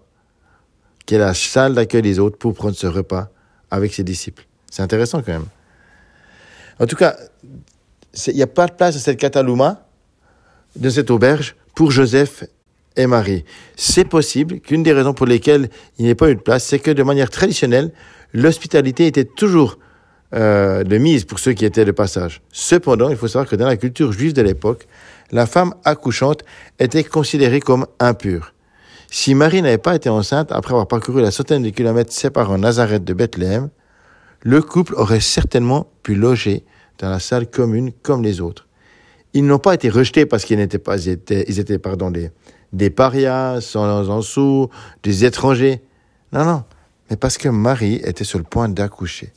qui 1.07 1.17
est 1.17 1.19
la 1.19 1.35
salle 1.35 1.75
d'accueil 1.75 2.03
des 2.03 2.19
autres 2.19 2.39
pour 2.39 2.55
prendre 2.55 2.77
ce 2.77 2.87
repas 2.87 3.29
avec 3.71 3.93
ses 3.93 4.05
disciples. 4.05 4.47
C'est 4.71 4.83
intéressant 4.83 5.21
quand 5.23 5.33
même. 5.33 5.47
En 6.79 6.87
tout 6.87 6.97
cas, 6.97 7.17
il 8.27 8.35
n'y 8.35 8.43
a 8.43 8.47
pas 8.47 8.67
de 8.67 8.73
place 8.73 8.95
dans 8.95 9.01
cette 9.01 9.19
Cataluma, 9.19 9.87
de 10.77 10.91
cette 10.91 11.11
auberge, 11.11 11.57
pour 11.75 11.91
Joseph 11.91 12.45
et 12.97 13.07
Marie. 13.07 13.45
C'est 13.77 14.05
possible 14.05 14.61
qu'une 14.61 14.83
des 14.83 14.93
raisons 14.93 15.15
pour 15.15 15.27
lesquelles 15.27 15.69
il 15.99 16.05
n'y 16.05 16.11
ait 16.11 16.15
pas 16.15 16.31
eu 16.31 16.37
de 16.37 16.41
place, 16.41 16.65
c'est 16.65 16.79
que 16.79 16.91
de 16.91 17.03
manière 17.03 17.31
traditionnelle, 17.31 17.93
l'hospitalité 18.35 19.07
était 19.07 19.25
toujours 19.25 19.79
euh, 20.35 20.83
de 20.83 20.99
mise 20.99 21.25
pour 21.25 21.39
ceux 21.39 21.53
qui 21.53 21.65
étaient 21.65 21.85
de 21.85 21.93
passage. 21.93 22.43
Cependant, 22.53 23.09
il 23.09 23.17
faut 23.17 23.29
savoir 23.29 23.49
que 23.49 23.57
dans 23.57 23.67
la 23.67 23.77
culture 23.77 24.13
juive 24.13 24.33
de 24.33 24.43
l'époque, 24.43 24.87
la 25.31 25.47
femme 25.47 25.75
accouchante 25.85 26.43
était 26.79 27.05
considérée 27.05 27.61
comme 27.61 27.87
impure. 28.01 28.53
Si 29.11 29.35
Marie 29.35 29.63
n'avait 29.63 29.79
pas 29.79 29.95
été 29.95 30.09
enceinte 30.09 30.51
après 30.51 30.73
avoir 30.73 30.89
parcouru 30.89 31.23
la 31.23 31.31
centaine 31.31 31.63
de 31.63 31.71
kilomètres 31.71 32.13
séparant 32.13 32.59
Nazareth 32.59 33.05
de 33.05 33.15
Bethléem, 33.15 33.71
le 34.43 34.61
couple 34.61 34.95
aurait 34.97 35.21
certainement 35.21 35.87
pu 36.03 36.17
loger 36.17 36.65
dans 36.99 37.11
la 37.11 37.21
salle 37.21 37.49
commune 37.49 37.93
comme 38.03 38.23
les 38.23 38.41
autres. 38.41 38.67
Ils 39.33 39.47
n'ont 39.47 39.59
pas 39.59 39.75
été 39.75 39.89
rejetés 39.89 40.27
parce 40.27 40.45
qu'ils 40.45 40.59
n'étaient 40.59 40.79
pas, 40.79 40.99
ils 40.99 41.59
étaient, 41.59 41.79
pardon, 41.79 42.11
des, 42.11 42.31
des 42.73 42.91
parias, 42.91 43.61
sans 43.61 44.09
en 44.09 44.69
des 45.03 45.25
étrangers. 45.25 45.81
Non, 46.33 46.45
non, 46.45 46.65
mais 47.11 47.17
parce 47.17 47.39
que 47.39 47.49
Marie 47.49 47.97
était 48.05 48.25
sur 48.25 48.39
le 48.39 48.45
point 48.45 48.69
d'accoucher. 48.69 49.33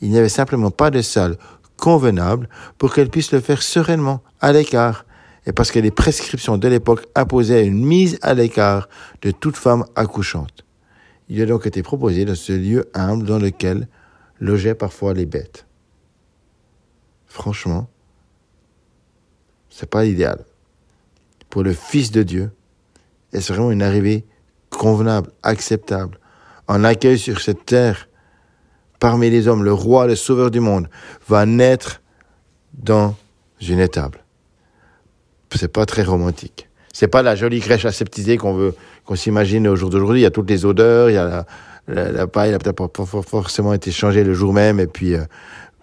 Il 0.00 0.10
n'y 0.10 0.18
avait 0.18 0.28
simplement 0.28 0.70
pas 0.70 0.90
de 0.90 1.02
salle 1.02 1.36
convenable 1.76 2.48
pour 2.78 2.94
qu'elle 2.94 3.10
puisse 3.10 3.32
le 3.32 3.40
faire 3.40 3.62
sereinement, 3.62 4.22
à 4.40 4.52
l'écart, 4.52 5.04
et 5.46 5.52
parce 5.52 5.70
que 5.70 5.78
les 5.78 5.90
prescriptions 5.90 6.58
de 6.58 6.68
l'époque 6.68 7.06
imposaient 7.14 7.66
une 7.66 7.84
mise 7.84 8.18
à 8.22 8.34
l'écart 8.34 8.88
de 9.22 9.30
toute 9.30 9.56
femme 9.56 9.84
accouchante. 9.96 10.64
Il 11.28 11.40
a 11.40 11.46
donc 11.46 11.66
été 11.66 11.82
proposé 11.82 12.24
dans 12.24 12.34
ce 12.34 12.52
lieu 12.52 12.90
humble 12.94 13.24
dans 13.24 13.38
lequel 13.38 13.88
logeaient 14.40 14.74
parfois 14.74 15.14
les 15.14 15.26
bêtes. 15.26 15.66
Franchement, 17.26 17.88
c'est 19.70 19.88
pas 19.88 20.04
idéal. 20.04 20.44
Pour 21.48 21.62
le 21.62 21.72
Fils 21.72 22.10
de 22.10 22.22
Dieu, 22.22 22.50
est-ce 23.32 23.52
vraiment 23.52 23.70
une 23.70 23.82
arrivée 23.82 24.26
convenable, 24.70 25.30
acceptable, 25.42 26.18
en 26.70 26.84
accueil 26.84 27.18
sur 27.18 27.40
cette 27.40 27.66
terre, 27.66 28.08
parmi 28.98 29.28
les 29.30 29.48
hommes, 29.48 29.64
le 29.64 29.72
roi, 29.72 30.06
le 30.06 30.16
sauveur 30.16 30.50
du 30.50 30.60
monde, 30.60 30.88
va 31.28 31.44
naître 31.44 32.00
dans 32.72 33.14
une 33.60 33.80
étable 33.80 34.20
c'est 35.56 35.72
pas 35.72 35.86
très 35.86 36.02
romantique. 36.02 36.68
C'est 36.92 37.08
pas 37.08 37.22
la 37.22 37.36
jolie 37.36 37.60
crèche 37.60 37.84
aseptisée 37.84 38.36
qu'on 38.36 38.54
veut, 38.54 38.74
qu'on 39.04 39.16
s'imagine 39.16 39.68
au 39.68 39.76
jour 39.76 39.90
d'aujourd'hui. 39.90 40.20
Il 40.20 40.24
y 40.24 40.26
a 40.26 40.30
toutes 40.30 40.50
les 40.50 40.64
odeurs, 40.64 41.10
il 41.10 41.14
y 41.14 41.18
a 41.18 41.46
la, 41.88 42.26
paille, 42.26 42.50
elle 42.50 42.54
a 42.54 42.58
peut-être 42.58 42.86
pas 42.86 43.04
forcément 43.22 43.72
été 43.72 43.90
changée 43.90 44.22
le 44.22 44.34
jour 44.34 44.52
même 44.52 44.78
et 44.78 44.86
puis 44.86 45.14
euh, 45.14 45.24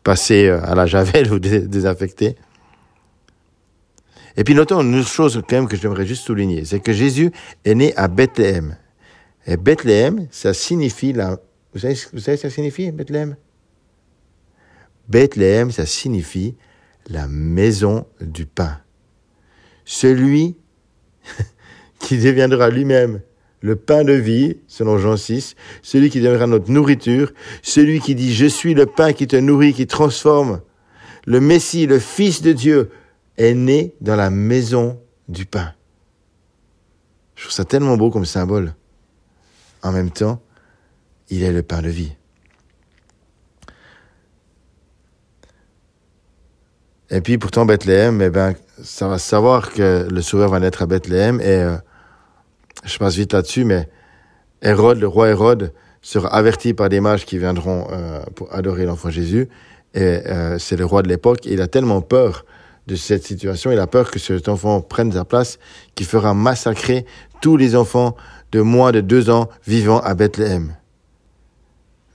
passée 0.04 0.48
euh, 0.48 0.64
à 0.64 0.76
la 0.76 0.86
javel 0.86 1.34
ou 1.34 1.40
désinfectée. 1.40 2.36
Et 4.38 4.44
puis 4.44 4.54
notons 4.54 4.82
une 4.82 5.00
autre 5.00 5.08
chose 5.08 5.42
quand 5.50 5.56
même 5.56 5.68
que 5.68 5.76
j'aimerais 5.76 6.06
juste 6.06 6.24
souligner, 6.24 6.64
c'est 6.64 6.80
que 6.80 6.94
Jésus 6.94 7.32
est 7.66 7.76
né 7.76 7.96
à 7.98 8.08
Bethléem. 8.08 8.78
Et 9.48 9.58
Bethléem, 9.58 10.28
ça 10.30 10.54
signifie 10.54 11.14
la... 11.14 11.40
Ça 11.76 12.46
signifie 15.86 16.56
la 17.10 17.28
maison 17.28 18.06
du 18.20 18.46
pain 18.46 18.80
celui 19.88 20.58
qui 22.00 22.20
deviendra 22.20 22.70
lui-même 22.70 23.22
le 23.62 23.76
pain 23.76 24.04
de 24.04 24.14
vie, 24.14 24.58
selon 24.68 25.00
Jean 25.00 25.18
6, 25.18 25.56
celui 25.82 26.12
qui 26.12 26.20
deviendra 26.20 26.46
notre 26.46 26.70
nourriture, 26.70 27.32
celui 27.64 28.00
qui 28.00 28.14
dit 28.14 28.36
je 28.36 28.46
suis 28.46 28.76
le 28.76 28.86
pain 28.86 29.14
qui 29.14 29.26
te 29.26 29.36
nourrit, 29.36 29.74
qui 29.74 29.88
transforme, 29.88 30.62
le 31.26 31.40
Messie, 31.40 31.88
le 31.88 31.98
Fils 31.98 32.44
de 32.44 32.54
Dieu, 32.54 32.92
est 33.38 33.56
né 33.56 33.96
dans 34.00 34.16
la 34.16 34.30
maison 34.30 35.00
du 35.28 35.46
pain. 35.46 35.74
Je 37.36 37.44
trouve 37.44 37.54
ça 37.54 37.66
tellement 37.66 37.98
beau 37.98 38.12
comme 38.12 38.26
symbole. 38.26 38.76
En 39.88 39.94
même 39.94 40.12
temps, 40.12 40.42
il 41.30 41.44
est 41.44 41.52
le 41.54 41.64
pain 41.64 41.82
de 41.82 41.88
vie. 41.88 42.12
Et 47.10 47.22
puis 47.22 47.38
pourtant 47.38 47.66
Bethléem, 47.66 48.22
eh 48.22 48.30
ben, 48.30 48.54
ça 48.84 49.08
va 49.08 49.18
savoir 49.18 49.72
que 49.72 50.06
le 50.12 50.22
Sauveur 50.22 50.50
va 50.50 50.60
naître 50.60 50.82
à 50.82 50.88
Bethléem. 50.88 51.40
Et 51.40 51.46
euh, 51.46 51.78
je 52.84 52.98
passe 52.98 53.16
vite 53.16 53.32
là-dessus, 53.32 53.64
mais 53.64 53.88
Hérode, 54.62 55.00
le 55.00 55.08
roi 55.08 55.30
Hérode, 55.30 55.72
sera 56.02 56.28
averti 56.36 56.74
par 56.74 56.90
des 56.90 57.00
mages 57.00 57.26
qui 57.26 57.38
viendront 57.38 57.88
euh, 57.90 58.20
pour 58.36 58.54
adorer 58.54 58.86
l'enfant 58.86 59.10
Jésus. 59.10 59.48
Et 59.94 60.02
euh, 60.02 60.60
c'est 60.60 60.76
le 60.76 60.84
roi 60.84 61.02
de 61.02 61.08
l'époque. 61.08 61.46
Il 61.46 61.62
a 61.62 61.68
tellement 61.68 62.02
peur 62.02 62.44
de 62.88 62.96
cette 62.96 63.24
situation, 63.24 63.72
il 63.72 63.80
a 63.80 63.88
peur 63.88 64.12
que 64.12 64.20
cet 64.20 64.50
enfant 64.50 64.82
prenne 64.82 65.12
sa 65.12 65.26
place, 65.26 65.60
qu'il 65.96 66.06
fera 66.06 66.34
massacrer 66.34 67.06
tous 67.42 67.56
les 67.58 67.76
enfants 67.76 68.16
de 68.52 68.62
moins 68.62 68.92
de 68.92 69.02
deux 69.02 69.30
ans 69.30 69.50
vivant 69.66 70.00
à 70.00 70.14
Bethléem. 70.14 70.76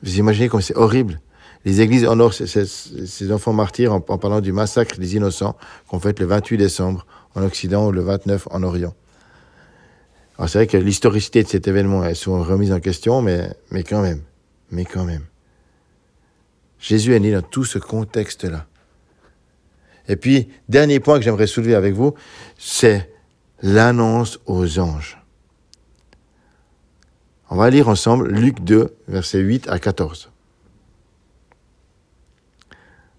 Vous 0.03 0.19
imaginez 0.19 0.49
comme 0.49 0.63
c'est 0.63 0.77
horrible 0.77 1.21
les 1.65 1.81
églises 1.81 2.05
honorent 2.05 2.35
ces, 2.35 3.33
enfants 3.33 3.53
martyrs 3.53 3.93
en, 3.93 4.01
parlant 4.01 4.41
du 4.41 4.53
massacre 4.53 4.99
des 4.99 5.15
innocents 5.15 5.57
qu'on 5.89 6.01
fait 6.01 6.19
le 6.19 6.27
28 6.27 6.57
décembre 6.57 7.07
en 7.35 7.43
Occident 7.43 7.87
ou 7.87 7.93
le 7.93 8.03
29 8.03 8.49
en 8.51 8.63
Orient. 8.63 8.95
Alors 10.39 10.49
c'est 10.49 10.59
vrai 10.59 10.67
que 10.67 10.77
l'historicité 10.77 11.43
de 11.43 11.49
cet 11.49 11.69
événement 11.69 12.05
est 12.05 12.15
souvent 12.15 12.43
remise 12.43 12.73
en 12.73 12.81
question, 12.81 13.23
mais, 13.23 13.49
mais 13.71 13.85
quand 13.85 14.03
même, 14.03 14.23
mais 14.71 14.85
quand 14.85 15.05
même. 15.05 15.25
Jésus 16.81 17.15
est 17.15 17.21
né 17.21 17.31
dans 17.31 17.43
tout 17.43 17.65
ce 17.65 17.79
contexte-là. 17.79 18.67
Et 20.09 20.17
puis, 20.17 20.49
dernier 20.69 20.99
point 20.99 21.19
que 21.19 21.25
j'aimerais 21.25 21.47
soulever 21.47 21.77
avec 21.77 21.95
vous, 21.95 22.15
c'est 22.59 23.09
l'annonce 23.63 24.41
aux 24.47 24.81
anges. 24.81 25.22
On 27.55 27.57
va 27.57 27.69
lire 27.69 27.91
ensemble 27.91 28.29
Luc 28.29 28.61
2, 28.65 28.97
versets 29.09 29.41
8 29.41 29.69
à 29.69 29.79
14. 29.79 30.31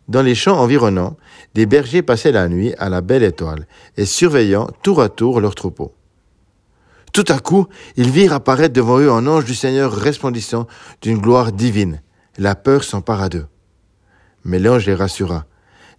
Dans 0.08 0.24
les 0.24 0.34
champs 0.34 0.58
environnants, 0.58 1.18
des 1.54 1.68
bergers 1.68 2.02
passaient 2.02 2.32
la 2.32 2.50
nuit 2.50 2.74
à 2.80 2.90
la 2.90 3.02
belle 3.02 3.22
étoile 3.22 3.68
et 3.96 4.06
surveillant 4.06 4.72
tour 4.82 5.04
à 5.04 5.10
tour 5.10 5.40
leurs 5.40 5.54
troupeaux. 5.54 5.94
Tout 7.14 7.26
à 7.28 7.38
coup, 7.38 7.68
ils 7.96 8.10
virent 8.10 8.34
apparaître 8.34 8.74
devant 8.74 8.98
eux 8.98 9.12
un 9.12 9.28
ange 9.28 9.46
du 9.46 9.54
Seigneur 9.54 9.94
resplendissant 9.94 10.66
d'une 11.04 11.20
gloire 11.20 11.52
divine. 11.52 12.02
La 12.40 12.56
peur 12.56 12.84
s'empara 12.84 13.30
d'eux. 13.30 13.46
Mais 14.46 14.58
l'ange 14.58 14.88
les 14.88 14.96
rassura. 14.96 15.46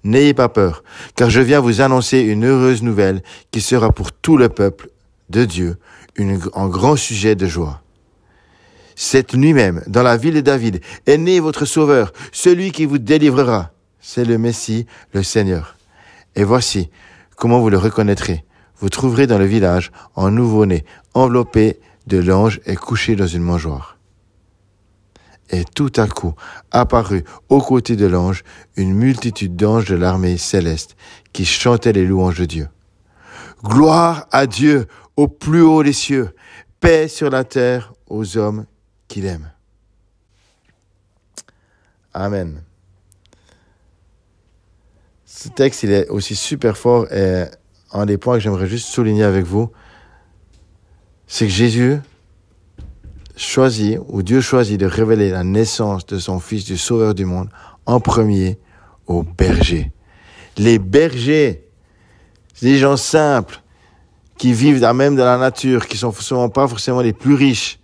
N'ayez 0.03 0.35
pas 0.35 0.49
peur, 0.49 0.83
car 1.15 1.31
je 1.31 1.41
viens 1.41 1.61
vous 1.61 1.83
annoncer 1.83 2.19
une 2.19 2.47
heureuse 2.47 2.83
nouvelle 2.83 3.23
qui 3.53 3.61
sera 3.61 3.93
pour 3.93 4.11
tout 4.11 4.37
le 4.37 4.49
peuple 4.49 4.91
de 5.31 5.45
Dieu 5.45 5.77
un 6.19 6.69
grand 6.69 6.97
sujet 6.97 7.37
de 7.37 7.47
joie. 7.47 7.84
Cette 8.97 9.35
nuit 9.35 9.53
même, 9.53 9.83
dans 9.87 10.03
la 10.03 10.17
ville 10.17 10.35
de 10.35 10.41
David, 10.41 10.81
est 11.07 11.19
né 11.19 11.41
votre 11.41 11.65
Sauveur, 11.65 12.13
celui 12.33 12.73
qui 12.73 12.85
vous 12.85 12.99
délivrera 12.99 13.75
c'est 14.07 14.27
le 14.27 14.37
Messie, 14.37 14.87
le 15.15 15.23
Seigneur. 15.23 15.77
Et 16.37 16.45
voici 16.45 16.91
comment 17.37 17.59
vous 17.61 17.71
le 17.71 17.79
reconnaîtrez. 17.79 18.45
Vous 18.77 18.91
trouverez 18.91 19.27
dans 19.27 19.39
le 19.39 19.47
village 19.47 19.93
un 20.15 20.31
nouveau-né, 20.31 20.85
enveloppé 21.15 21.81
de 22.07 22.19
l'ange 22.19 22.61
et 22.67 22.77
couché 22.77 23.17
dans 23.17 23.27
une 23.27 23.43
mangeoire. 23.43 23.97
Et 25.49 25.65
tout 25.65 25.93
à 25.97 26.07
coup 26.07 26.35
apparut 26.71 27.25
aux 27.49 27.63
côtés 27.63 27.97
de 27.97 28.05
l'ange 28.05 28.45
une 28.77 28.93
multitude 28.93 29.57
d'anges 29.57 29.87
de 29.87 29.97
l'armée 29.97 30.37
céleste 30.37 30.97
qui 31.33 31.47
chantaient 31.47 31.93
les 31.93 32.05
louanges 32.05 32.39
de 32.41 32.45
Dieu. 32.45 32.69
Gloire 33.65 34.27
à 34.33 34.47
Dieu 34.47 34.87
au 35.17 35.29
plus 35.29 35.63
haut 35.63 35.83
des 35.83 35.95
cieux, 35.95 36.35
paix 36.81 37.09
sur 37.09 37.31
la 37.31 37.45
terre 37.45 37.95
aux 38.07 38.37
hommes 38.37 38.67
qu'il 39.15 39.27
aime. 39.27 39.51
Amen 42.13 42.63
ce 45.45 45.49
texte, 45.49 45.83
il 45.83 45.91
est 45.91 46.09
aussi 46.09 46.37
super 46.37 46.79
fort 46.79 47.13
et 47.13 47.45
un 47.93 48.07
des 48.07 48.19
points 48.19 48.37
que 48.37 48.41
j'aimerais 48.41 48.67
juste 48.67 48.89
souligner 48.89 49.25
avec 49.25 49.45
vous, 49.45 49.71
c'est 51.27 51.47
que 51.47 51.53
Jésus 51.53 51.99
choisit, 53.37 53.99
ou 54.09 54.23
Dieu 54.23 54.41
choisit 54.41 54.79
de 54.81 54.87
révéler 54.87 55.31
la 55.31 55.45
naissance 55.45 56.07
de 56.07 56.19
son 56.19 56.39
Fils, 56.39 56.65
du 56.65 56.79
Sauveur 56.79 57.15
du 57.15 57.25
monde, 57.25 57.49
en 57.85 58.01
premier 58.01 58.59
aux 59.07 59.23
bergers. 59.23 59.93
Les 60.57 60.79
bergers, 60.79 61.69
des 62.63 62.79
gens 62.79 62.97
simples, 62.97 63.61
qui 64.39 64.53
vivent 64.53 64.81
même 64.95 65.15
dans 65.17 65.25
la 65.25 65.37
nature, 65.37 65.89
qui 65.89 65.99
sont 65.99 66.13
pas 66.49 66.69
forcément 66.69 67.03
les 67.03 67.13
plus 67.13 67.35
riches, 67.35 67.81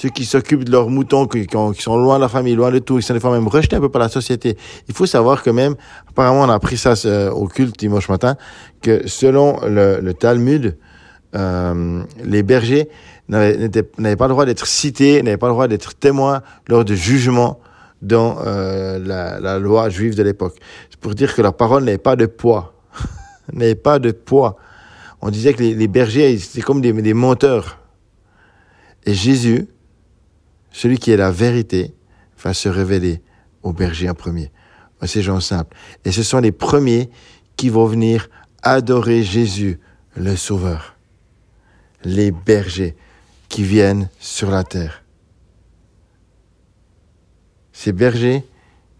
ceux 0.00 0.10
qui 0.10 0.24
s'occupent 0.24 0.62
de 0.62 0.70
leurs 0.70 0.90
moutons, 0.90 1.26
qui, 1.26 1.44
sont 1.50 1.96
loin 1.96 2.18
de 2.18 2.20
la 2.20 2.28
famille, 2.28 2.54
loin 2.54 2.70
de 2.70 2.78
tout, 2.78 2.98
qui 2.98 3.02
sont 3.02 3.14
des 3.14 3.20
fois 3.20 3.32
même 3.32 3.48
rejetés 3.48 3.74
un 3.74 3.80
peu 3.80 3.88
par 3.88 4.00
la 4.00 4.08
société. 4.08 4.56
Il 4.86 4.94
faut 4.94 5.06
savoir 5.06 5.42
que 5.42 5.50
même, 5.50 5.74
apparemment, 6.08 6.42
on 6.42 6.48
a 6.48 6.54
appris 6.54 6.76
ça 6.76 6.94
au 7.34 7.48
culte 7.48 7.76
dimanche 7.76 8.08
matin, 8.08 8.36
que 8.80 9.08
selon 9.08 9.58
le, 9.66 10.12
Talmud, 10.12 10.78
euh, 11.34 12.04
les 12.22 12.44
bergers 12.44 12.88
n'avaient 13.28 14.14
pas 14.16 14.28
le 14.28 14.32
droit 14.32 14.46
d'être 14.46 14.68
cités, 14.68 15.20
n'avaient 15.24 15.36
pas 15.36 15.48
le 15.48 15.54
droit 15.54 15.66
d'être 15.66 15.96
témoins 15.96 16.42
lors 16.68 16.84
de 16.84 16.94
jugements 16.94 17.58
dans 18.00 18.38
euh, 18.46 19.00
la, 19.00 19.58
loi 19.58 19.88
juive 19.88 20.14
de 20.14 20.22
l'époque. 20.22 20.54
C'est 20.90 21.00
pour 21.00 21.16
dire 21.16 21.34
que 21.34 21.42
leur 21.42 21.54
parole 21.54 21.82
n'avait 21.82 21.98
pas 21.98 22.14
de 22.14 22.26
poids. 22.26 22.72
n'avait 23.52 23.74
pas 23.74 23.98
de 23.98 24.12
poids. 24.12 24.58
On 25.22 25.30
disait 25.30 25.54
que 25.54 25.62
les, 25.64 25.88
bergers, 25.88 26.38
c'est 26.38 26.60
comme 26.60 26.80
des, 26.80 26.92
des 26.92 27.14
menteurs. 27.14 27.80
Et 29.04 29.12
Jésus, 29.12 29.66
celui 30.78 30.98
qui 30.98 31.10
est 31.10 31.16
la 31.16 31.32
vérité 31.32 31.92
va 32.40 32.54
se 32.54 32.68
révéler 32.68 33.20
au 33.64 33.72
berger 33.72 34.08
en 34.08 34.14
premier, 34.14 34.52
à 35.00 35.08
ces 35.08 35.22
gens 35.22 35.40
simples. 35.40 35.76
Et 36.04 36.12
ce 36.12 36.22
sont 36.22 36.38
les 36.38 36.52
premiers 36.52 37.10
qui 37.56 37.68
vont 37.68 37.86
venir 37.86 38.30
adorer 38.62 39.24
Jésus, 39.24 39.80
le 40.14 40.36
Sauveur. 40.36 40.94
Les 42.04 42.30
bergers 42.30 42.94
qui 43.48 43.64
viennent 43.64 44.08
sur 44.20 44.52
la 44.52 44.62
terre. 44.62 45.02
Ces 47.72 47.90
bergers 47.90 48.44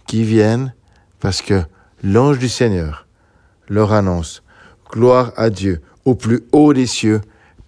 qui 0.08 0.24
viennent 0.24 0.74
parce 1.20 1.42
que 1.42 1.62
l'ange 2.02 2.40
du 2.40 2.48
Seigneur 2.48 3.06
leur 3.68 3.92
annonce 3.92 4.42
gloire 4.90 5.32
à 5.36 5.48
Dieu 5.48 5.80
au 6.04 6.16
plus 6.16 6.42
haut 6.50 6.72
des 6.72 6.86
cieux, 6.86 7.20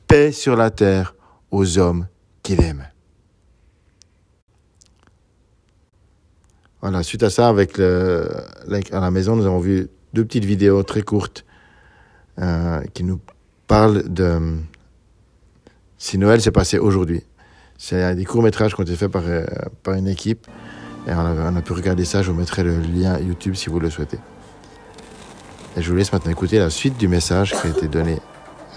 paix 0.09 0.33
sur 0.33 0.57
la 0.57 0.73
terre 0.73 1.15
aux 1.53 1.79
hommes 1.79 2.09
qu'il 2.43 2.61
aime. 2.61 2.89
Voilà, 6.83 7.03
suite 7.03 7.23
à 7.23 7.31
ça, 7.31 7.49
avec 7.49 7.77
le, 7.77 8.29
à 8.93 9.01
la 9.01 9.11
maison, 9.11 9.37
nous 9.37 9.45
avons 9.45 9.59
vu 9.59 9.89
deux 10.15 10.25
petites 10.25 10.47
vidéos 10.47 10.83
très 10.83 11.03
courtes 11.03 11.45
euh, 12.41 12.81
qui 12.95 13.05
nous 13.05 13.21
parlent 13.67 14.09
de 14.09 14.57
si 15.99 16.17
Noël 16.17 16.41
s'est 16.41 16.51
passé 16.51 16.79
aujourd'hui. 16.79 17.23
C'est 17.77 18.15
des 18.15 18.25
courts-métrages 18.25 18.75
qui 18.75 18.81
ont 18.81 18.85
été 18.85 18.97
faits 18.97 19.11
par, 19.11 19.23
euh, 19.27 19.45
par 19.83 19.95
une 19.95 20.09
équipe. 20.09 20.47
Et 21.07 21.13
on 21.13 21.57
a, 21.57 21.63
pu 21.63 21.73
regarder 21.73 22.05
ça. 22.05 22.23
Je 22.23 22.31
vous 22.31 22.39
mettrai 22.39 22.63
le 22.63 22.79
lien 22.79 23.19
YouTube 23.19 23.55
si 23.55 23.71
vous 23.71 23.81
le 23.81 23.91
souhaitez. 23.91 24.19
Et 25.77 25.83
je 25.83 25.91
vous 25.91 25.97
laisse 25.97 26.13
maintenant 26.13 26.31
écouter 26.31 26.59
la 26.59 26.71
suite 26.71 26.99
du 26.99 27.09
message 27.09 27.53
qui 27.53 27.67
a 27.67 27.71
été 27.71 27.89
donné 27.89 28.19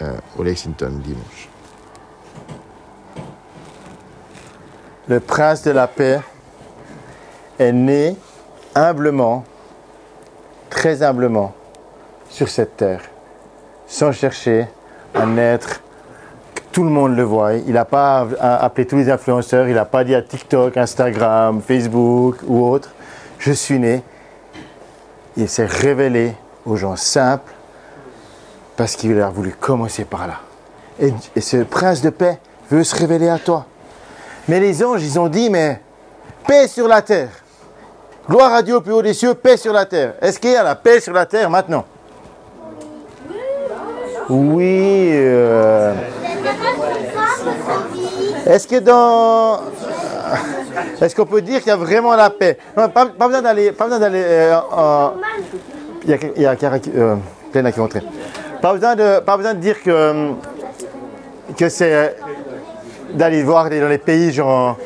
euh, 0.02 0.14
au 0.38 0.44
Lexington 0.44 0.92
dimanche. 1.04 1.50
Le 5.08 5.20
prince 5.20 5.64
de 5.64 5.72
la 5.72 5.88
paix 5.88 6.22
est 7.60 7.72
né 7.72 8.16
humblement, 8.76 9.44
très 10.70 11.04
humblement, 11.04 11.54
sur 12.30 12.50
cette 12.50 12.78
terre, 12.78 13.02
sans 13.88 14.12
chercher 14.12 14.68
à 15.14 15.26
naître 15.26 15.82
que 16.56 16.62
tout 16.72 16.84
le 16.84 16.90
monde 16.90 17.16
le 17.16 17.24
voit. 17.24 17.54
Il 17.54 17.74
n'a 17.74 17.86
pas 17.86 18.28
appelé 18.40 18.88
tous 18.88 18.98
les 18.98 19.10
influenceurs, 19.10 19.68
il 19.68 19.76
n'a 19.76 19.86
pas 19.86 20.04
dit 20.04 20.16
à 20.16 20.22
TikTok, 20.22 20.78
Instagram, 20.78 21.62
Facebook 21.62 22.38
ou 22.48 22.66
autre, 22.66 22.90
je 23.38 23.52
suis 23.52 23.80
né. 23.80 24.02
Il 25.38 25.50
s'est 25.50 25.66
révélé 25.66 26.34
aux 26.66 26.76
gens 26.76 26.96
simples 26.96 27.52
parce 28.76 28.96
qu'il 28.96 29.20
a 29.22 29.30
voulu 29.30 29.52
commencer 29.52 30.06
par 30.06 30.28
là. 30.28 30.40
Et 31.00 31.42
ce 31.42 31.58
prince 31.58 32.02
de 32.02 32.10
paix 32.10 32.40
veut 32.72 32.84
se 32.84 32.96
révéler 32.96 33.30
à 33.30 33.38
toi. 33.38 33.66
Mais 34.48 34.60
les 34.60 34.84
anges, 34.84 35.04
ils 35.04 35.20
ont 35.20 35.28
dit, 35.28 35.50
mais 35.50 35.82
paix 36.48 36.68
sur 36.68 36.88
la 36.88 37.02
terre. 37.02 37.30
Gloire 38.30 38.54
à 38.54 38.62
Dieu 38.62 38.78
au 38.78 38.82
plus 38.82 38.94
haut 38.94 39.02
des 39.02 39.14
cieux, 39.14 39.34
paix 39.34 39.58
sur 39.58 39.74
la 39.74 39.86
terre. 39.86 40.14
Est-ce 40.22 40.40
qu'il 40.40 40.52
y 40.52 40.56
a 40.56 40.64
la 40.64 40.76
paix 40.76 41.00
sur 41.02 41.14
la 41.14 41.26
terre 41.26 41.50
maintenant? 41.50 41.84
Oui. 44.30 45.10
Euh, 45.12 45.94
Est-ce 48.46 48.68
que 48.68 48.80
dans... 48.80 49.60
Est-ce 51.02 51.16
qu'on 51.16 51.26
peut 51.26 51.42
dire 51.42 51.60
qu'il 51.60 51.68
y 51.68 51.72
a 51.72 51.76
vraiment 51.76 52.16
la 52.16 52.30
paix? 52.30 52.58
Pas, 52.74 53.06
besoin 53.06 53.42
d'aller... 53.42 53.74
Pas 53.74 53.88
euh, 53.92 55.10
Il 56.06 56.10
y 56.10 56.14
a, 56.14 56.18
il 56.36 56.42
y 56.42 56.46
a. 56.46 56.56
Euh, 56.96 57.16
Glenna 57.52 57.72
qui 57.72 57.80
est 57.80 57.82
rentrée. 57.82 58.02
Pas 58.62 58.74
besoin 58.74 58.96
de, 58.96 59.20
pas 59.20 59.36
besoin 59.36 59.54
de 59.54 59.60
dire 59.60 59.84
que, 59.84 60.32
que 61.58 61.68
c'est 61.68 62.16
d'aller 63.14 63.44
voir 63.44 63.70
dans 63.70 63.90
les 63.90 63.98
pays 63.98 64.32
genre... 64.32 64.78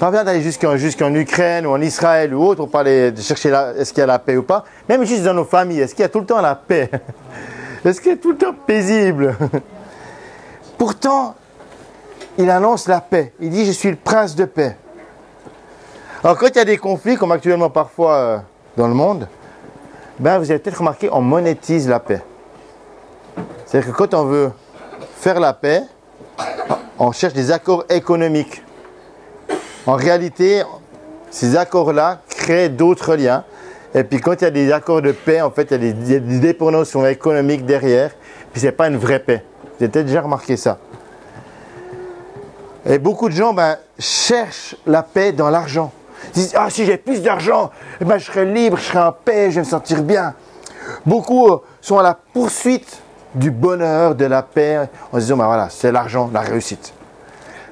Besoin 0.00 0.24
d'aller 0.24 0.40
jusqu'en 0.40 1.14
Ukraine 1.14 1.66
ou 1.66 1.72
en 1.72 1.80
Israël 1.82 2.34
ou 2.34 2.42
autre 2.42 2.56
pour 2.56 2.70
parler 2.70 3.12
de 3.12 3.20
chercher 3.20 3.50
est-ce 3.76 3.92
qu'il 3.92 4.00
y 4.00 4.02
a 4.02 4.06
la 4.06 4.18
paix 4.18 4.34
ou 4.34 4.42
pas. 4.42 4.64
Même 4.88 5.04
juste 5.04 5.24
dans 5.24 5.34
nos 5.34 5.44
familles, 5.44 5.80
est-ce 5.80 5.94
qu'il 5.94 6.00
y 6.00 6.06
a 6.06 6.08
tout 6.08 6.20
le 6.20 6.26
temps 6.26 6.40
la 6.40 6.54
paix? 6.54 6.90
Est-ce 7.84 8.00
qu'il 8.00 8.10
y 8.10 8.14
a 8.14 8.16
tout 8.16 8.32
le 8.32 8.36
temps 8.36 8.54
paisible? 8.66 9.36
Pourtant, 10.78 11.34
il 12.38 12.50
annonce 12.50 12.88
la 12.88 13.00
paix. 13.00 13.32
Il 13.40 13.50
dit 13.50 13.66
Je 13.66 13.72
suis 13.72 13.90
le 13.90 13.96
prince 13.96 14.34
de 14.34 14.46
paix. 14.46 14.76
Alors, 16.24 16.38
quand 16.38 16.48
il 16.48 16.56
y 16.56 16.60
a 16.60 16.64
des 16.64 16.78
conflits, 16.78 17.16
comme 17.16 17.32
actuellement 17.32 17.70
parfois 17.70 18.14
euh, 18.14 18.38
dans 18.76 18.88
le 18.88 18.94
monde, 18.94 19.28
ben, 20.18 20.38
vous 20.38 20.50
avez 20.50 20.60
peut-être 20.60 20.78
remarqué, 20.78 21.08
on 21.12 21.20
monétise 21.22 21.88
la 21.88 22.00
paix. 22.00 22.22
C'est-à-dire 23.66 23.92
que 23.92 23.96
quand 23.96 24.14
on 24.14 24.24
veut 24.24 24.50
faire 25.16 25.40
la 25.40 25.52
paix, 25.54 25.82
on 26.98 27.12
cherche 27.12 27.34
des 27.34 27.50
accords 27.50 27.84
économiques. 27.88 28.62
En 29.86 29.94
réalité, 29.94 30.62
ces 31.30 31.56
accords-là 31.56 32.20
créent 32.28 32.68
d'autres 32.68 33.14
liens. 33.14 33.44
Et 33.94 34.04
puis 34.04 34.20
quand 34.20 34.34
il 34.40 34.44
y 34.44 34.46
a 34.46 34.50
des 34.50 34.72
accords 34.72 35.02
de 35.02 35.12
paix, 35.12 35.40
en 35.40 35.50
fait, 35.50 35.68
il 35.72 35.84
y 35.84 36.14
a 36.14 36.20
des, 36.20 36.38
dépendances 36.38 36.94
économiques 36.94 37.64
derrière. 37.64 38.10
Puis 38.52 38.60
c'est 38.60 38.72
pas 38.72 38.88
une 38.88 38.96
vraie 38.96 39.20
paix. 39.20 39.44
Vous 39.62 39.84
avez 39.84 39.88
peut-être 39.90 40.06
déjà 40.06 40.22
remarqué 40.22 40.56
ça. 40.56 40.78
Et 42.86 42.98
beaucoup 42.98 43.28
de 43.28 43.34
gens 43.34 43.52
ben, 43.52 43.76
cherchent 43.98 44.76
la 44.86 45.02
paix 45.02 45.32
dans 45.32 45.50
l'argent. 45.50 45.92
Ils 46.28 46.42
disent, 46.42 46.54
ah 46.56 46.68
si 46.70 46.84
j'ai 46.84 46.96
plus 46.96 47.22
d'argent, 47.22 47.70
eh 48.00 48.04
ben, 48.04 48.18
je 48.18 48.26
serai 48.26 48.46
libre, 48.46 48.76
je 48.76 48.84
serai 48.84 48.98
en 48.98 49.12
paix, 49.12 49.50
je 49.50 49.56
vais 49.56 49.60
me 49.60 49.66
sentir 49.66 50.02
bien. 50.02 50.34
Beaucoup 51.06 51.48
euh, 51.48 51.58
sont 51.80 51.98
à 51.98 52.02
la 52.02 52.14
poursuite 52.14 52.98
du 53.34 53.50
bonheur, 53.50 54.14
de 54.14 54.24
la 54.24 54.42
paix, 54.42 54.88
en 55.12 55.16
se 55.16 55.20
disant, 55.20 55.36
ben 55.36 55.46
voilà, 55.46 55.68
c'est 55.70 55.92
l'argent, 55.92 56.30
la 56.32 56.40
réussite. 56.40 56.92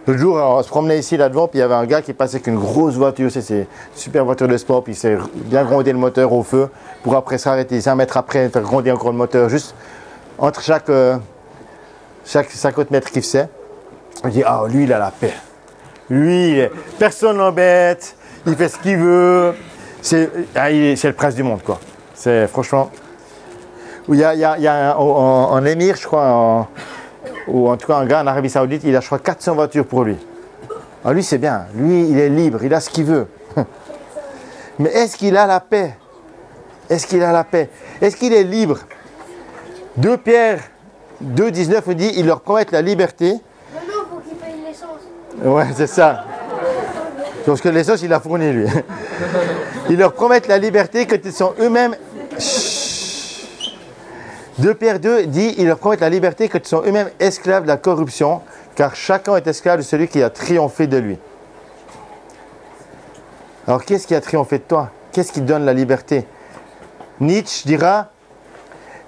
L'autre 0.08 0.20
jour, 0.20 0.36
on 0.36 0.62
se 0.62 0.68
promenait 0.70 0.98
ici, 0.98 1.18
là 1.18 1.28
devant, 1.28 1.48
puis 1.48 1.58
il 1.58 1.60
y 1.60 1.64
avait 1.64 1.74
un 1.74 1.84
gars 1.84 2.00
qui 2.00 2.14
passait 2.14 2.36
avec 2.36 2.46
une 2.46 2.58
grosse 2.58 2.94
voiture, 2.94 3.30
c'est 3.30 3.46
une 3.50 3.66
super 3.94 4.24
voiture 4.24 4.48
de 4.48 4.56
sport, 4.56 4.82
puis 4.82 4.94
il 4.94 4.96
s'est 4.96 5.18
bien 5.34 5.64
grondé 5.64 5.92
le 5.92 5.98
moteur 5.98 6.32
au 6.32 6.42
feu, 6.42 6.70
pour 7.02 7.14
après 7.14 7.36
s'arrêter 7.36 7.78
5 7.78 7.94
mètres 7.94 8.16
après, 8.16 8.48
faire 8.48 8.62
grondir 8.62 8.94
encore 8.94 9.10
le 9.10 9.18
moteur, 9.18 9.50
juste 9.50 9.74
entre 10.38 10.62
chaque, 10.62 10.88
euh, 10.88 11.18
chaque 12.24 12.50
50 12.50 12.90
mètres 12.90 13.10
qu'il 13.10 13.20
faisait. 13.20 13.50
On 14.24 14.28
dit, 14.28 14.42
ah, 14.46 14.62
lui, 14.66 14.84
il 14.84 14.92
a 14.94 14.98
la 14.98 15.10
paix. 15.10 15.34
Lui, 16.08 16.58
personne 16.98 17.36
l'embête, 17.36 18.16
il 18.46 18.56
fait 18.56 18.68
ce 18.68 18.78
qu'il 18.78 18.96
veut. 18.96 19.52
C'est 20.00 20.30
ah, 20.56 20.68
c'est 20.96 21.08
le 21.08 21.12
prince 21.12 21.34
du 21.34 21.42
monde, 21.42 21.60
quoi. 21.62 21.78
C'est 22.14 22.46
franchement. 22.46 22.88
Il 24.08 24.14
y 24.16 24.24
a, 24.24 24.32
il 24.32 24.40
y 24.40 24.44
a- 24.46 24.56
il 24.56 24.62
y 24.62 24.66
a 24.68 24.92
un- 24.92 24.96
en 24.96 25.62
émir, 25.66 25.96
je 25.96 26.06
crois, 26.06 26.24
en- 26.30 26.68
ou 27.48 27.68
en 27.68 27.76
tout 27.76 27.86
cas 27.86 27.96
un 27.96 28.06
gars 28.06 28.22
en 28.22 28.26
Arabie 28.26 28.50
Saoudite, 28.50 28.82
il 28.84 28.94
a, 28.96 29.00
je 29.00 29.06
crois, 29.06 29.18
400 29.18 29.54
voitures 29.54 29.86
pour 29.86 30.04
lui. 30.04 30.16
Ah, 31.04 31.12
lui, 31.12 31.22
c'est 31.22 31.38
bien. 31.38 31.66
Lui, 31.74 32.08
il 32.08 32.18
est 32.18 32.28
libre, 32.28 32.62
il 32.62 32.74
a 32.74 32.80
ce 32.80 32.90
qu'il 32.90 33.04
veut. 33.04 33.26
Mais 34.78 34.90
est-ce 34.90 35.16
qu'il 35.16 35.36
a 35.36 35.46
la 35.46 35.60
paix? 35.60 35.96
Est-ce 36.90 37.06
qu'il 37.06 37.22
a 37.22 37.32
la 37.32 37.44
paix? 37.44 37.70
Est-ce 38.00 38.16
qu'il 38.16 38.32
est 38.32 38.44
libre? 38.44 38.78
2 39.96 40.16
Pierre 40.18 40.60
2, 41.20 41.50
19 41.50 41.86
nous 41.86 41.94
dit, 41.94 42.12
il 42.16 42.26
leur 42.26 42.40
promettent 42.40 42.70
la 42.72 42.82
liberté. 42.82 43.32
Non, 43.32 43.38
non, 43.86 44.04
faut 44.10 44.20
qu'il 44.20 44.36
paye 44.36 44.54
l'essence. 44.64 45.00
Ouais, 45.42 45.66
c'est 45.74 45.88
ça. 45.88 46.24
Parce 47.44 47.60
que 47.60 47.68
l'essence, 47.68 48.02
il 48.02 48.12
a 48.12 48.20
fourni, 48.20 48.52
lui. 48.52 48.66
Ils 49.90 49.96
leur 49.96 50.12
promettent 50.12 50.48
la 50.48 50.58
liberté 50.58 51.06
quand 51.06 51.16
ils 51.24 51.32
sont 51.32 51.54
eux-mêmes. 51.58 51.96
Chut. 54.58 54.62
2 54.62 54.74
Pierre 54.74 55.00
2 55.00 55.26
dit 55.26 55.54
ils 55.58 55.66
leur 55.66 55.78
promettent 55.78 56.00
la 56.00 56.10
liberté 56.10 56.48
quand 56.48 56.58
ils 56.58 56.68
sont 56.68 56.82
eux-mêmes 56.84 57.10
esclaves 57.20 57.62
de 57.62 57.68
la 57.68 57.76
corruption, 57.76 58.40
car 58.74 58.94
chacun 58.94 59.36
est 59.36 59.46
esclave 59.46 59.78
de 59.78 59.82
celui 59.82 60.08
qui 60.08 60.22
a 60.22 60.30
triomphé 60.30 60.86
de 60.86 60.96
lui. 60.96 61.18
Alors, 63.66 63.84
qu'est-ce 63.84 64.06
qui 64.06 64.14
a 64.14 64.20
triomphé 64.20 64.58
de 64.58 64.64
toi? 64.64 64.90
Qu'est-ce 65.12 65.32
qui 65.32 65.42
donne 65.42 65.64
la 65.64 65.74
liberté? 65.74 66.26
Nietzsche 67.20 67.66
dira 67.66 68.10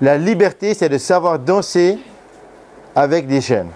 La 0.01 0.19
liberté, 0.19 0.75
c'est 0.75 0.89
de 0.89 0.99
savoir 0.99 1.39
danser 1.39 1.99
avec 2.95 3.27
des 3.27 3.41
chaînes. 3.41 3.71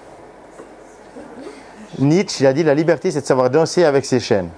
Nietzsche 1.98 2.46
a 2.46 2.52
dit 2.52 2.64
la 2.64 2.74
liberté, 2.74 3.10
c'est 3.10 3.20
de 3.20 3.26
savoir 3.26 3.50
danser 3.50 3.84
avec 3.84 4.04
ses 4.04 4.20
chaînes. 4.20 4.50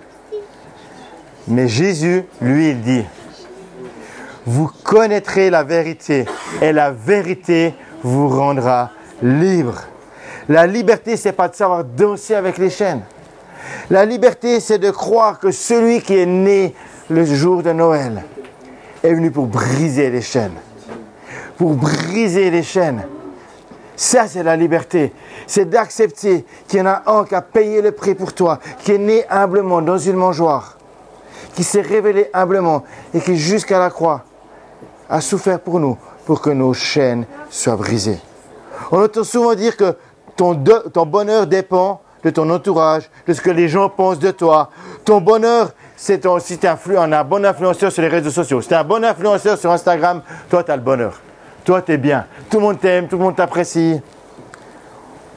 Mais 1.48 1.68
Jésus, 1.68 2.24
lui, 2.40 2.70
il 2.70 2.80
dit 2.80 3.04
Vous 4.46 4.70
connaîtrez 4.84 5.50
la 5.50 5.64
vérité 5.64 6.24
et 6.62 6.72
la 6.72 6.92
vérité 6.92 7.74
vous 8.04 8.28
rendra 8.28 8.90
libre. 9.20 9.80
La 10.48 10.68
liberté, 10.68 11.16
c'est 11.16 11.32
pas 11.32 11.48
de 11.48 11.56
savoir 11.56 11.82
danser 11.82 12.36
avec 12.36 12.56
les 12.58 12.70
chaînes. 12.70 13.02
La 13.90 14.04
liberté, 14.04 14.60
c'est 14.60 14.78
de 14.78 14.92
croire 14.92 15.40
que 15.40 15.50
celui 15.50 16.00
qui 16.00 16.16
est 16.16 16.26
né 16.26 16.74
le 17.10 17.24
jour 17.24 17.64
de 17.64 17.72
Noël 17.72 18.22
est 19.02 19.12
venu 19.12 19.32
pour 19.32 19.46
briser 19.46 20.10
les 20.10 20.22
chaînes. 20.22 20.54
Pour 21.58 21.74
briser 21.74 22.50
les 22.52 22.62
chaînes. 22.62 23.02
Ça, 23.96 24.28
c'est 24.28 24.44
la 24.44 24.54
liberté. 24.56 25.12
C'est 25.48 25.68
d'accepter 25.68 26.44
qu'il 26.68 26.78
y 26.78 26.82
en 26.82 26.86
a 26.86 27.02
un 27.06 27.24
qui 27.24 27.34
a 27.34 27.42
payé 27.42 27.82
le 27.82 27.90
prix 27.90 28.14
pour 28.14 28.32
toi, 28.32 28.60
qui 28.78 28.92
est 28.92 28.98
né 28.98 29.24
humblement 29.28 29.82
dans 29.82 29.98
une 29.98 30.16
mangeoire, 30.16 30.76
qui 31.54 31.64
s'est 31.64 31.80
révélé 31.80 32.28
humblement 32.32 32.84
et 33.12 33.20
qui, 33.20 33.36
jusqu'à 33.36 33.80
la 33.80 33.90
croix, 33.90 34.22
a 35.08 35.20
souffert 35.20 35.60
pour 35.60 35.80
nous, 35.80 35.96
pour 36.24 36.40
que 36.40 36.50
nos 36.50 36.72
chaînes 36.72 37.26
soient 37.50 37.76
brisées. 37.76 38.20
On 38.90 39.02
entend 39.02 39.24
souvent 39.24 39.54
dire 39.54 39.76
que 39.76 39.96
ton, 40.36 40.54
bonheur 41.06 41.46
dépend 41.46 42.00
de 42.22 42.30
ton 42.30 42.48
entourage, 42.50 43.08
de 43.26 43.32
ce 43.32 43.40
que 43.40 43.50
les 43.50 43.68
gens 43.68 43.88
pensent 43.88 44.18
de 44.18 44.30
toi. 44.30 44.70
Ton 45.04 45.20
bonheur, 45.20 45.70
c'est 45.96 46.26
si 46.40 46.58
tu 46.58 46.66
es 46.66 46.96
un 46.96 47.24
bon 47.24 47.44
influenceur 47.44 47.90
sur 47.90 48.02
les 48.02 48.08
réseaux 48.08 48.30
sociaux, 48.30 48.60
si 48.60 48.68
tu 48.68 48.74
es 48.74 48.76
un 48.76 48.84
bon 48.84 49.02
influenceur 49.04 49.56
sur 49.56 49.70
Instagram, 49.70 50.22
toi, 50.50 50.62
tu 50.62 50.70
as 50.70 50.76
le 50.76 50.82
bonheur. 50.82 51.20
Toi, 51.64 51.82
tu 51.82 51.92
es 51.92 51.98
bien. 51.98 52.26
Tout 52.50 52.58
le 52.58 52.62
monde 52.64 52.80
t'aime, 52.80 53.08
tout 53.08 53.16
le 53.16 53.24
monde 53.24 53.36
t'apprécie. 53.36 54.00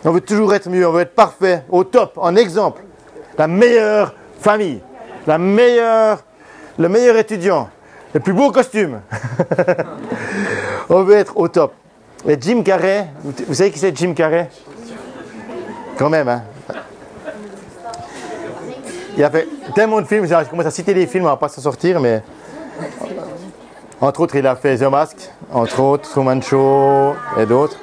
On 0.05 0.11
veut 0.11 0.21
toujours 0.21 0.53
être 0.53 0.69
mieux, 0.69 0.87
on 0.87 0.91
veut 0.91 1.01
être 1.01 1.15
parfait, 1.15 1.63
au 1.69 1.83
top, 1.83 2.13
en 2.17 2.35
exemple. 2.35 2.83
La 3.37 3.47
meilleure 3.47 4.13
famille, 4.39 4.81
la 5.27 5.37
meilleure, 5.37 6.23
le 6.77 6.89
meilleur 6.89 7.17
étudiant, 7.17 7.69
le 8.13 8.19
plus 8.19 8.33
beau 8.33 8.51
costume. 8.51 9.01
on 10.89 11.03
veut 11.03 11.15
être 11.15 11.37
au 11.37 11.47
top. 11.47 11.73
Et 12.27 12.37
Jim 12.39 12.63
Carrey, 12.63 13.07
vous, 13.23 13.53
savez 13.53 13.71
qui 13.71 13.79
c'est 13.79 13.95
Jim 13.95 14.13
Carrey? 14.13 14.49
Quand 15.97 16.09
même, 16.09 16.27
hein 16.27 16.43
Il 19.17 19.23
a 19.23 19.29
fait 19.29 19.47
tellement 19.73 20.01
de 20.01 20.07
films, 20.07 20.25
je 20.25 20.49
commence 20.49 20.65
à 20.65 20.71
citer 20.71 20.93
les 20.93 21.07
films, 21.07 21.25
on 21.25 21.29
va 21.29 21.37
pas 21.37 21.49
s'en 21.49 21.61
sortir, 21.61 21.99
mais... 21.99 22.21
Entre 24.01 24.21
autres, 24.21 24.35
il 24.35 24.47
a 24.47 24.55
fait 24.55 24.77
The 24.77 24.83
Mask, 24.83 25.17
entre 25.51 25.79
autres, 25.81 26.09
Truman 26.09 26.41
Show 26.41 27.15
et 27.37 27.45
d'autres. 27.45 27.77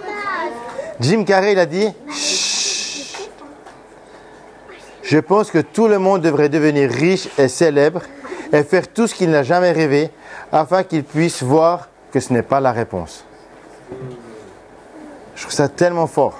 Jim 0.99 1.25
Carrey, 1.25 1.53
il 1.53 1.59
a 1.59 1.67
dit 1.67 1.89
Chut. 2.11 3.31
Je 5.03 5.19
pense 5.19 5.51
que 5.51 5.59
tout 5.59 5.89
le 5.89 5.99
monde 5.99 6.23
devrait 6.23 6.49
devenir 6.49 6.91
riche 6.91 7.29
et 7.39 7.49
célèbre 7.49 8.01
et 8.53 8.63
faire 8.63 8.89
tout 8.89 9.07
ce 9.07 9.15
qu'il 9.15 9.31
n'a 9.31 9.43
jamais 9.43 9.73
rêvé 9.73 10.11
afin 10.53 10.83
qu'il 10.83 11.05
puisse 11.05 11.43
voir 11.43 11.89
que 12.13 12.21
ce 12.21 12.33
n'est 12.33 12.43
pas 12.43 12.61
la 12.61 12.73
réponse. 12.73 13.25
Je 15.35 15.43
trouve 15.43 15.53
ça 15.53 15.69
tellement 15.69 16.07
fort. 16.07 16.39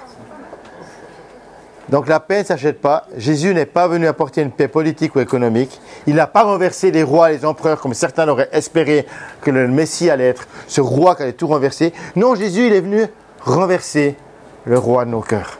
Donc 1.89 2.07
la 2.07 2.19
paix 2.19 2.39
ne 2.39 2.45
s'achète 2.45 2.81
pas. 2.81 3.05
Jésus 3.15 3.53
n'est 3.53 3.65
pas 3.65 3.87
venu 3.87 4.07
apporter 4.07 4.41
une 4.41 4.51
paix 4.51 4.67
politique 4.67 5.15
ou 5.15 5.19
économique. 5.19 5.79
Il 6.05 6.15
n'a 6.15 6.27
pas 6.27 6.43
renversé 6.43 6.91
les 6.91 7.03
rois 7.03 7.29
les 7.29 7.45
empereurs 7.45 7.79
comme 7.79 7.93
certains 7.93 8.25
l'auraient 8.25 8.49
espéré 8.51 9.05
que 9.41 9.51
le 9.51 9.67
Messie 9.67 10.09
allait 10.09 10.27
être 10.27 10.47
ce 10.67 10.81
roi 10.81 11.15
qui 11.15 11.23
allait 11.23 11.33
tout 11.33 11.47
renverser. 11.47 11.93
Non, 12.15 12.35
Jésus, 12.35 12.67
il 12.67 12.73
est 12.73 12.81
venu 12.81 13.05
renverser 13.41 14.17
le 14.65 14.77
roi 14.77 15.05
de 15.05 15.11
nos 15.11 15.21
cœurs. 15.21 15.59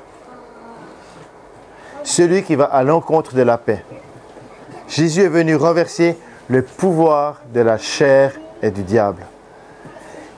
Celui 2.04 2.44
qui 2.44 2.56
va 2.56 2.66
à 2.66 2.84
l'encontre 2.84 3.34
de 3.36 3.42
la 3.42 3.58
paix. 3.58 3.84
Jésus 4.90 5.22
est 5.22 5.30
venu 5.30 5.56
renverser 5.56 6.18
le 6.50 6.62
pouvoir 6.62 7.42
de 7.54 7.62
la 7.62 7.78
chair 7.78 8.34
et 8.62 8.72
du 8.72 8.84
diable. 8.84 9.24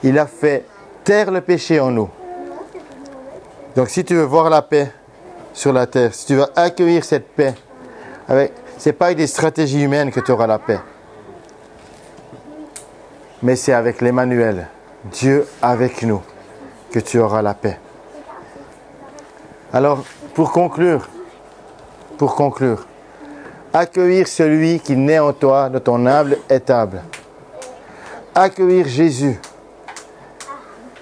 Il 0.02 0.18
a 0.18 0.26
fait 0.26 0.64
taire 1.04 1.30
le 1.30 1.40
péché 1.40 1.80
en 1.80 1.90
nous. 1.90 2.08
Donc 3.76 3.88
si 3.88 4.04
tu 4.04 4.14
veux 4.14 4.24
voir 4.24 4.50
la 4.50 4.62
paix 4.62 4.92
sur 5.52 5.72
la 5.72 5.86
terre, 5.86 6.14
si 6.14 6.26
tu 6.26 6.34
veux 6.34 6.46
accueillir 6.56 7.04
cette 7.04 7.28
paix, 7.28 7.54
avec, 8.28 8.52
c'est 8.78 8.92
pas 8.92 9.06
avec 9.06 9.18
des 9.18 9.26
stratégies 9.26 9.82
humaines 9.82 10.10
que 10.10 10.20
tu 10.20 10.32
auras 10.32 10.46
la 10.46 10.58
paix. 10.58 10.80
Mais 13.42 13.56
c'est 13.56 13.72
avec 13.72 14.00
l'Emmanuel, 14.00 14.68
Dieu 15.04 15.46
avec 15.62 16.02
nous. 16.02 16.22
que 16.90 16.98
tu 16.98 17.18
auras 17.18 17.42
la 17.42 17.54
paix. 17.54 17.78
Alors, 19.72 20.04
pour 20.34 20.52
conclure, 20.52 21.08
pour 22.18 22.34
conclure, 22.34 22.86
accueillir 23.72 24.26
celui 24.26 24.80
qui 24.80 24.96
naît 24.96 25.18
en 25.18 25.32
toi 25.32 25.68
de 25.68 25.78
ton 25.78 26.06
humble 26.06 26.38
étable. 26.48 27.02
Accueillir 28.34 28.88
Jésus. 28.88 29.38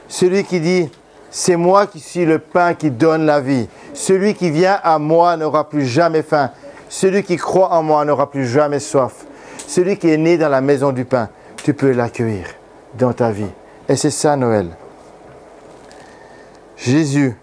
Celui 0.08 0.44
qui 0.44 0.60
dit, 0.60 0.90
c'est 1.30 1.56
moi 1.56 1.86
qui 1.86 2.00
suis 2.00 2.24
le 2.24 2.38
pain 2.38 2.74
qui 2.74 2.90
donne 2.90 3.26
la 3.26 3.40
vie. 3.40 3.68
Celui 3.94 4.34
qui 4.34 4.50
vient 4.50 4.78
à 4.82 4.98
moi 4.98 5.36
n'aura 5.36 5.68
plus 5.68 5.86
jamais 5.86 6.22
faim. 6.22 6.50
Celui 6.88 7.22
qui 7.22 7.36
croit 7.36 7.72
en 7.72 7.82
moi 7.82 8.04
n'aura 8.04 8.30
plus 8.30 8.46
jamais 8.46 8.80
soif. 8.80 9.26
Celui 9.66 9.98
qui 9.98 10.10
est 10.10 10.16
né 10.16 10.38
dans 10.38 10.48
la 10.48 10.62
maison 10.62 10.92
du 10.92 11.04
pain, 11.04 11.28
tu 11.62 11.74
peux 11.74 11.92
l'accueillir 11.92 12.46
dans 12.94 13.12
ta 13.12 13.30
vie. 13.30 13.50
Et 13.88 13.96
c'est 13.96 14.10
ça 14.10 14.36
Noël. 14.36 14.68
Jésus 16.76 17.36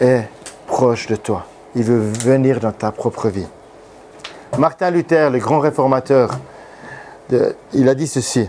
est 0.00 0.24
proche 0.66 1.06
de 1.06 1.16
toi. 1.16 1.46
Il 1.76 1.84
veut 1.84 2.00
venir 2.00 2.58
dans 2.58 2.72
ta 2.72 2.90
propre 2.90 3.28
vie. 3.28 3.46
Martin 4.58 4.90
Luther, 4.90 5.30
le 5.30 5.38
grand 5.38 5.58
réformateur, 5.58 6.38
il 7.72 7.88
a 7.88 7.94
dit 7.94 8.06
ceci. 8.06 8.48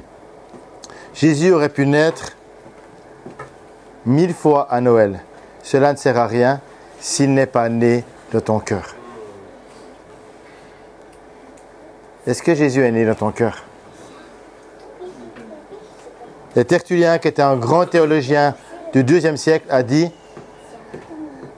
Jésus 1.16 1.52
aurait 1.52 1.70
pu 1.70 1.88
naître 1.88 2.34
mille 4.06 4.34
fois 4.34 4.68
à 4.70 4.82
Noël. 4.82 5.22
Cela 5.64 5.94
ne 5.94 5.98
sert 5.98 6.18
à 6.18 6.28
rien 6.28 6.62
s'il 7.00 7.34
n'est 7.34 7.48
pas 7.48 7.70
né 7.70 8.04
de 8.34 8.40
ton 8.40 8.60
cœur. 8.60 8.96
Est-ce 12.28 12.44
que 12.44 12.54
Jésus 12.54 12.84
est 12.84 12.92
né 12.92 13.06
dans 13.06 13.16
ton 13.16 13.32
cœur? 13.32 13.64
Le 16.56 16.64
Tertullien, 16.64 17.18
qui 17.18 17.28
était 17.28 17.42
un 17.42 17.58
grand 17.58 17.86
théologien 17.86 18.56
du 18.94 19.04
deuxième 19.04 19.38
siècle, 19.38 19.66
a 19.70 19.82
dit 19.82 20.12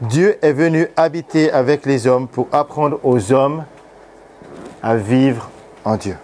Dieu 0.01 0.37
est 0.41 0.53
venu 0.53 0.87
habiter 0.95 1.51
avec 1.51 1.85
les 1.85 2.07
hommes 2.07 2.27
pour 2.27 2.47
apprendre 2.51 2.99
aux 3.03 3.33
hommes 3.33 3.65
à 4.81 4.95
vivre 4.95 5.49
en 5.83 5.97
Dieu. 5.97 6.15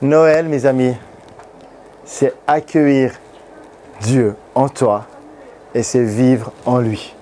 Noël, 0.00 0.46
mes 0.48 0.66
amis, 0.66 0.96
c'est 2.04 2.34
accueillir 2.46 3.12
Dieu 4.00 4.34
en 4.54 4.68
toi 4.68 5.06
et 5.74 5.82
c'est 5.82 6.02
vivre 6.02 6.52
en 6.66 6.78
lui. 6.78 7.14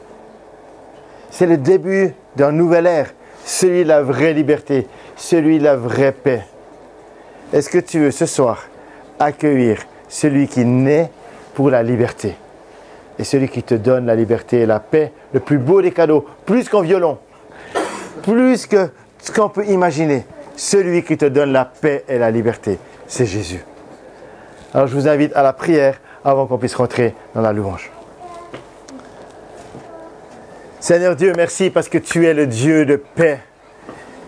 C'est 1.30 1.46
le 1.46 1.56
début 1.56 2.14
d'un 2.36 2.52
nouvel 2.52 2.86
ère, 2.86 3.12
celui 3.44 3.84
de 3.84 3.88
la 3.88 4.02
vraie 4.02 4.32
liberté, 4.32 4.86
celui 5.16 5.58
de 5.58 5.64
la 5.64 5.76
vraie 5.76 6.12
paix. 6.12 6.42
Est-ce 7.52 7.68
que 7.68 7.78
tu 7.78 8.00
veux 8.00 8.10
ce 8.10 8.26
soir 8.26 8.64
accueillir 9.18 9.78
celui 10.08 10.48
qui 10.48 10.64
naît 10.64 11.10
pour 11.54 11.70
la 11.70 11.82
liberté 11.82 12.36
et 13.18 13.24
celui 13.24 13.48
qui 13.48 13.62
te 13.62 13.74
donne 13.74 14.06
la 14.06 14.14
liberté 14.14 14.60
et 14.60 14.66
la 14.66 14.80
paix, 14.80 15.12
le 15.34 15.40
plus 15.40 15.58
beau 15.58 15.82
des 15.82 15.90
cadeaux, 15.90 16.24
plus 16.46 16.68
qu'un 16.68 16.80
violon, 16.80 17.18
plus 18.22 18.66
que 18.66 18.90
ce 19.18 19.32
qu'on 19.32 19.48
peut 19.48 19.66
imaginer, 19.66 20.24
celui 20.56 21.02
qui 21.02 21.16
te 21.16 21.24
donne 21.24 21.52
la 21.52 21.64
paix 21.64 22.04
et 22.08 22.18
la 22.18 22.30
liberté, 22.30 22.78
c'est 23.06 23.26
Jésus. 23.26 23.64
Alors 24.72 24.86
je 24.86 24.94
vous 24.94 25.08
invite 25.08 25.34
à 25.34 25.42
la 25.42 25.52
prière 25.52 26.00
avant 26.24 26.46
qu'on 26.46 26.58
puisse 26.58 26.74
rentrer 26.74 27.14
dans 27.34 27.40
la 27.40 27.52
louange. 27.52 27.90
Seigneur 30.78 31.14
Dieu, 31.16 31.32
merci 31.36 31.70
parce 31.70 31.88
que 31.88 31.98
tu 31.98 32.26
es 32.26 32.32
le 32.32 32.46
Dieu 32.46 32.86
de 32.86 32.96
paix. 32.96 33.40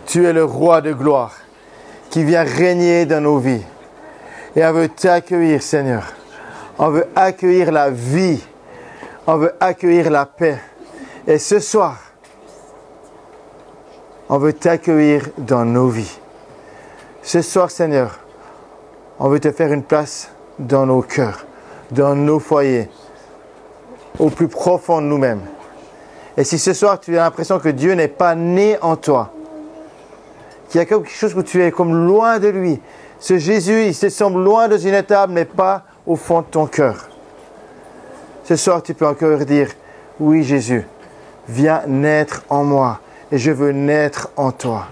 Tu 0.06 0.26
es 0.26 0.32
le 0.32 0.44
roi 0.44 0.80
de 0.80 0.92
gloire 0.92 1.32
qui 2.10 2.24
vient 2.24 2.42
régner 2.42 3.06
dans 3.06 3.22
nos 3.22 3.38
vies. 3.38 3.62
Et 4.54 4.64
on 4.64 4.72
veut 4.72 4.88
t'accueillir, 4.90 5.62
Seigneur. 5.62 6.02
On 6.78 6.90
veut 6.90 7.06
accueillir 7.16 7.72
la 7.72 7.88
vie. 7.88 8.44
On 9.26 9.38
veut 9.38 9.54
accueillir 9.60 10.10
la 10.10 10.26
paix. 10.26 10.58
Et 11.26 11.38
ce 11.38 11.58
soir, 11.58 12.01
on 14.32 14.38
veut 14.38 14.54
t'accueillir 14.54 15.28
dans 15.36 15.66
nos 15.66 15.88
vies. 15.88 16.18
Ce 17.22 17.42
soir, 17.42 17.70
Seigneur, 17.70 18.18
on 19.18 19.28
veut 19.28 19.40
te 19.40 19.52
faire 19.52 19.70
une 19.74 19.82
place 19.82 20.30
dans 20.58 20.86
nos 20.86 21.02
cœurs, 21.02 21.44
dans 21.90 22.14
nos 22.14 22.38
foyers, 22.38 22.88
au 24.18 24.30
plus 24.30 24.48
profond 24.48 25.02
de 25.02 25.06
nous-mêmes. 25.06 25.42
Et 26.38 26.44
si 26.44 26.58
ce 26.58 26.72
soir 26.72 26.98
tu 26.98 27.18
as 27.18 27.24
l'impression 27.24 27.58
que 27.58 27.68
Dieu 27.68 27.92
n'est 27.92 28.08
pas 28.08 28.34
né 28.34 28.78
en 28.80 28.96
toi, 28.96 29.34
qu'il 30.70 30.78
y 30.78 30.82
a 30.82 30.86
quelque 30.86 31.10
chose 31.10 31.36
où 31.36 31.42
tu 31.42 31.62
es 31.62 31.70
comme 31.70 32.06
loin 32.06 32.38
de 32.38 32.48
lui, 32.48 32.80
ce 33.20 33.36
Jésus, 33.36 33.84
il 33.84 33.94
se 33.94 34.08
semble 34.08 34.42
loin 34.42 34.66
de 34.66 34.78
une 34.78 34.94
étape, 34.94 35.28
mais 35.28 35.44
pas 35.44 35.82
au 36.06 36.16
fond 36.16 36.40
de 36.40 36.46
ton 36.46 36.64
cœur. 36.64 37.06
Ce 38.44 38.56
soir, 38.56 38.82
tu 38.82 38.94
peux 38.94 39.06
encore 39.06 39.40
dire, 39.40 39.68
oui 40.18 40.42
Jésus, 40.42 40.86
viens 41.46 41.82
naître 41.86 42.44
en 42.48 42.64
moi 42.64 43.01
et 43.32 43.38
je 43.38 43.50
veux 43.50 43.72
naître 43.72 44.28
en 44.36 44.52
toi. 44.52 44.86